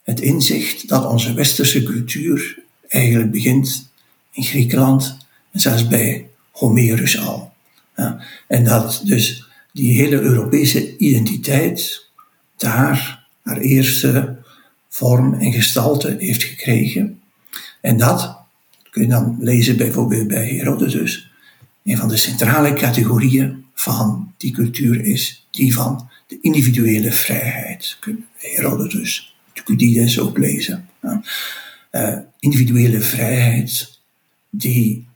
het 0.03 0.19
inzicht 0.19 0.87
dat 0.87 1.05
onze 1.05 1.33
westerse 1.33 1.83
cultuur 1.83 2.63
eigenlijk 2.87 3.31
begint 3.31 3.91
in 4.31 4.43
Griekenland 4.43 5.17
en 5.51 5.59
zelfs 5.59 5.87
bij 5.87 6.29
Homerus 6.51 7.19
al. 7.19 7.53
Ja, 7.95 8.21
en 8.47 8.63
dat 8.63 9.01
dus 9.05 9.47
die 9.73 10.01
hele 10.01 10.19
Europese 10.19 10.97
identiteit 10.97 12.07
daar 12.57 13.25
haar 13.41 13.57
eerste 13.57 14.38
vorm 14.89 15.33
en 15.33 15.51
gestalte 15.51 16.15
heeft 16.19 16.43
gekregen. 16.43 17.21
En 17.81 17.97
dat 17.97 18.37
kun 18.91 19.01
je 19.01 19.07
dan 19.07 19.37
lezen 19.39 19.77
bijvoorbeeld 19.77 20.27
bij 20.27 20.47
Herodotus. 20.47 21.31
Een 21.83 21.97
van 21.97 22.07
de 22.07 22.17
centrale 22.17 22.73
categorieën 22.73 23.65
van 23.73 24.33
die 24.37 24.51
cultuur 24.51 25.05
is 25.05 25.47
die 25.51 25.73
van 25.73 26.09
de 26.27 26.37
individuele 26.41 27.11
vrijheid. 27.11 27.97
Herodotus, 28.35 29.35
Thucydides 29.53 30.19
ook 30.19 30.37
lezen. 30.37 30.89
Uh, 31.91 32.17
individuele 32.39 33.01
vrijheid 33.01 33.99
die 34.49 35.07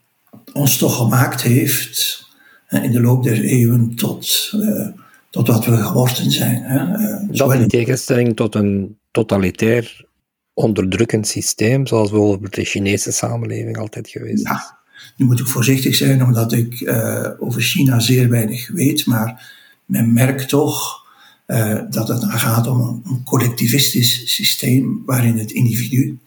ons 0.54 0.78
toch 0.78 0.96
gemaakt 0.96 1.42
heeft 1.42 2.28
in 2.70 2.92
de 2.92 3.02
loop 3.02 3.24
der 3.24 3.44
eeuwen 3.44 3.96
tot 3.96 4.52
uh, 4.56 4.88
tot 5.34 5.48
wat 5.48 5.66
we 5.66 5.78
geworden 5.78 6.32
zijn. 6.32 6.64
Hè. 6.64 7.28
Dat 7.28 7.54
in 7.54 7.68
tegenstelling 7.68 8.36
tot 8.36 8.56
een 8.56 8.98
totalitair 9.12 10.06
onderdrukkend 10.54 11.28
systeem, 11.28 11.88
zoals 11.88 12.10
bijvoorbeeld 12.10 12.56
de 12.56 12.66
Chinese 12.66 13.12
samenleving 13.12 13.78
altijd 13.78 14.10
geweest 14.10 14.34
is. 14.34 14.50
Ja, 14.50 14.78
nu 15.18 15.26
moet 15.26 15.40
ik 15.40 15.48
voorzichtig 15.48 15.96
zijn, 15.96 16.24
omdat 16.24 16.52
ik 16.52 16.80
uh, 16.80 17.30
over 17.40 17.62
China 17.62 18.00
zeer 18.00 18.30
weinig 18.30 18.72
weet, 18.72 19.06
maar 19.06 19.54
men 19.86 20.14
merkt 20.14 20.50
toch 20.50 21.06
uh, 21.48 21.82
dat 21.90 22.08
het 22.08 22.22
dan 22.22 22.40
gaat 22.40 22.68
om 22.68 22.80
een, 22.82 23.02
een, 23.06 23.24
collectivistisch 23.24 24.36
systeem 24.36 25.04
waarin 25.06 25.38
het 25.38 25.52
individu 25.52 26.20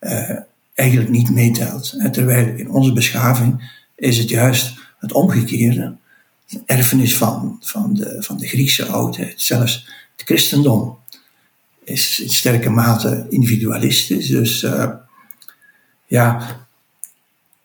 uh, 0.00 0.30
eigenlijk 0.74 1.10
niet 1.10 1.30
meetelt. 1.30 1.96
terwijl 2.12 2.56
in 2.56 2.70
onze 2.70 2.92
beschaving 2.92 3.78
is 3.96 4.18
het 4.18 4.28
juist 4.28 4.78
het 4.98 5.12
omgekeerde. 5.12 5.96
Erfenis 6.66 7.16
van, 7.16 7.58
van, 7.60 7.94
de, 7.94 8.16
van 8.22 8.36
de 8.36 8.46
Griekse 8.46 8.86
oudheid, 8.86 9.40
zelfs 9.40 9.88
het 10.16 10.26
christendom 10.26 10.98
is 11.84 12.20
in 12.20 12.30
sterke 12.30 12.70
mate 12.70 13.26
individualistisch. 13.28 14.26
Dus 14.26 14.62
uh, 14.62 14.90
ja, 16.06 16.56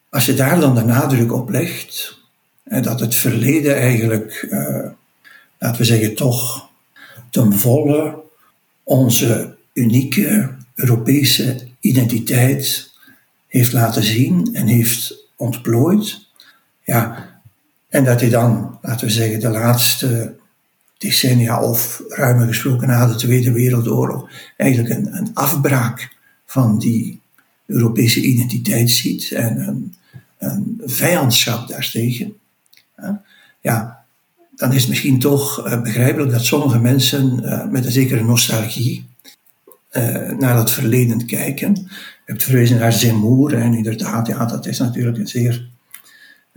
als 0.10 0.26
je 0.26 0.34
daar 0.34 0.60
dan 0.60 0.76
de 0.76 0.84
nadruk 0.84 1.34
op 1.34 1.50
legt, 1.50 2.20
dat 2.64 3.00
het 3.00 3.16
verleden 3.16 3.76
eigenlijk, 3.76 4.48
uh, 4.50 4.90
laten 5.58 5.78
we 5.78 5.86
zeggen, 5.86 6.16
toch 6.16 6.70
ten 7.30 7.54
volle 7.54 8.24
onze 8.84 9.56
unieke 9.74 10.56
Europese 10.76 11.68
identiteit 11.80 12.92
heeft 13.48 13.74
laten 13.74 14.04
zien 14.04 14.50
en 14.54 14.68
heeft 14.68 15.16
ontplooid. 15.36 16.26
Ja, 16.84 17.30
en 17.90 18.04
dat 18.04 18.22
hij 18.22 18.30
dan, 18.30 18.80
laten 18.82 19.08
we 19.08 19.14
zeggen, 19.14 19.40
de 19.40 19.50
laatste 19.50 20.36
decennia 20.98 21.62
of 21.62 22.04
ruimer 22.08 22.48
gesproken 22.48 22.88
na 22.88 23.08
de 23.08 23.16
Tweede 23.16 23.52
Wereldoorlog 23.52 24.30
eigenlijk 24.58 24.94
een, 24.96 25.16
een 25.16 25.32
afbraak 25.34 26.16
van 26.46 26.80
die 26.80 27.22
Europese 27.66 28.22
identiteit 28.22 28.90
ziet 28.90 29.32
en 29.32 29.68
een, 29.68 29.96
een 30.38 30.82
vijandschap 30.86 31.68
daartegen. 31.68 32.34
Ja, 33.62 34.06
dan 34.56 34.74
is 34.74 34.80
het 34.80 34.90
misschien 34.90 35.20
toch 35.20 35.68
uh, 35.68 35.82
begrijpelijk 35.82 36.32
dat 36.32 36.46
sommige 36.46 36.80
mensen 36.80 37.40
uh, 37.44 37.66
met 37.66 37.86
een 37.86 37.92
zekere 37.92 38.24
nostalgie 38.24 39.06
uh, 39.92 40.32
naar 40.32 40.56
dat 40.56 40.72
verleden 40.72 41.26
kijken. 41.26 41.74
Je 41.76 42.34
hebt 42.34 42.44
verwezen 42.44 42.80
naar 42.80 42.94
Zemmour 42.94 43.54
en 43.54 43.74
inderdaad, 43.74 44.28
ja, 44.28 44.46
dat 44.46 44.66
is 44.66 44.80
natuurlijk 44.80 45.18
een 45.18 45.28
zeer, 45.28 45.70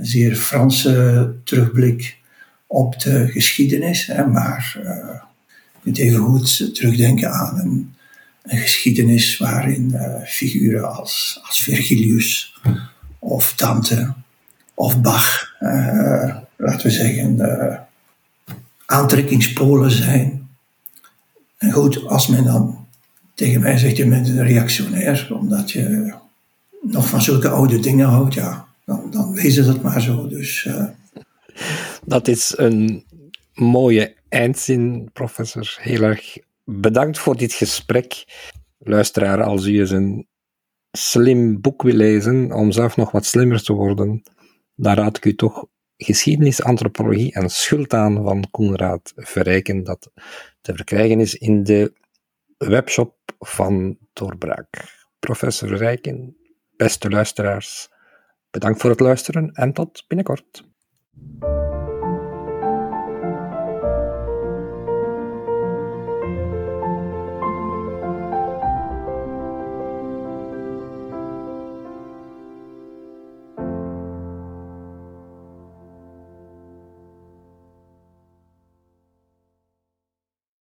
een 0.00 0.06
zeer 0.06 0.36
Franse 0.36 1.34
terugblik 1.44 2.18
op 2.66 3.00
de 3.00 3.28
geschiedenis. 3.28 4.06
Hè, 4.06 4.26
maar 4.26 4.76
uh, 4.78 4.84
je 4.84 5.80
kunt 5.82 5.98
even 5.98 6.18
goed 6.18 6.74
terugdenken 6.74 7.32
aan 7.32 7.58
een, 7.58 7.94
geschiedenis 8.42 9.38
waarin 9.38 9.90
uh, 9.94 10.22
figuren 10.24 10.96
als, 10.96 11.40
als 11.46 11.62
Virgilius 11.62 12.60
of 13.18 13.54
Dante 13.54 14.14
of 14.74 15.00
Bach, 15.00 15.54
uh, 15.60 16.36
laten 16.56 16.86
we 16.86 16.90
zeggen, 16.90 17.86
aantrekkingspolen 18.86 19.90
zijn. 19.90 20.48
En 21.58 21.72
goed, 21.72 22.06
als 22.06 22.26
men 22.26 22.44
dan 22.44 22.86
tegen 23.34 23.60
mij 23.60 23.78
zegt, 23.78 23.96
je 23.96 24.08
bent 24.08 24.28
een 24.28 24.46
reactionair, 24.46 25.28
omdat 25.30 25.70
je 25.70 26.14
nog 26.82 27.08
van 27.08 27.22
zulke 27.22 27.48
oude 27.48 27.80
dingen 27.80 28.08
houdt, 28.08 28.34
ja, 28.34 28.68
dan, 28.90 29.10
dan 29.10 29.34
wezen 29.34 29.64
het 29.64 29.82
maar 29.82 30.00
zo. 30.00 30.26
Dus 30.26 30.68
dat 32.04 32.28
is 32.28 32.54
een 32.56 33.04
mooie 33.54 34.14
eindzin, 34.28 35.10
professor. 35.12 35.76
Heel 35.80 36.02
erg 36.02 36.36
bedankt 36.64 37.18
voor 37.18 37.36
dit 37.36 37.52
gesprek. 37.52 38.24
Luisteraar, 38.78 39.42
als 39.42 39.66
u 39.66 39.78
eens 39.78 39.90
een 39.90 40.26
slim 40.92 41.60
boek 41.60 41.82
wil 41.82 41.94
lezen 41.94 42.52
om 42.52 42.72
zelf 42.72 42.96
nog 42.96 43.10
wat 43.10 43.24
slimmer 43.24 43.62
te 43.62 43.72
worden, 43.72 44.22
dan 44.74 44.94
raad 44.94 45.16
ik 45.16 45.24
u 45.24 45.34
toch 45.34 45.66
Geschiedenis, 45.96 46.62
Antropologie 46.62 47.32
en 47.32 47.48
Schuld 47.48 47.92
aan 47.92 48.22
van 48.22 48.50
Koenraad 48.50 49.12
Verrijken, 49.16 49.84
dat 49.84 50.10
te 50.60 50.74
verkrijgen 50.74 51.20
is 51.20 51.34
in 51.34 51.62
de 51.64 51.92
webshop 52.56 53.16
van 53.38 53.98
Doorbraak. 54.12 54.68
Professor 55.18 55.68
Verrijken, 55.68 56.36
beste 56.76 57.08
luisteraars, 57.08 57.88
bedankt 58.50 58.80
voor 58.80 58.90
het 58.90 59.00
luisteren 59.00 59.52
en 59.52 59.72
tot 59.72 60.04
binnenkort. 60.08 60.68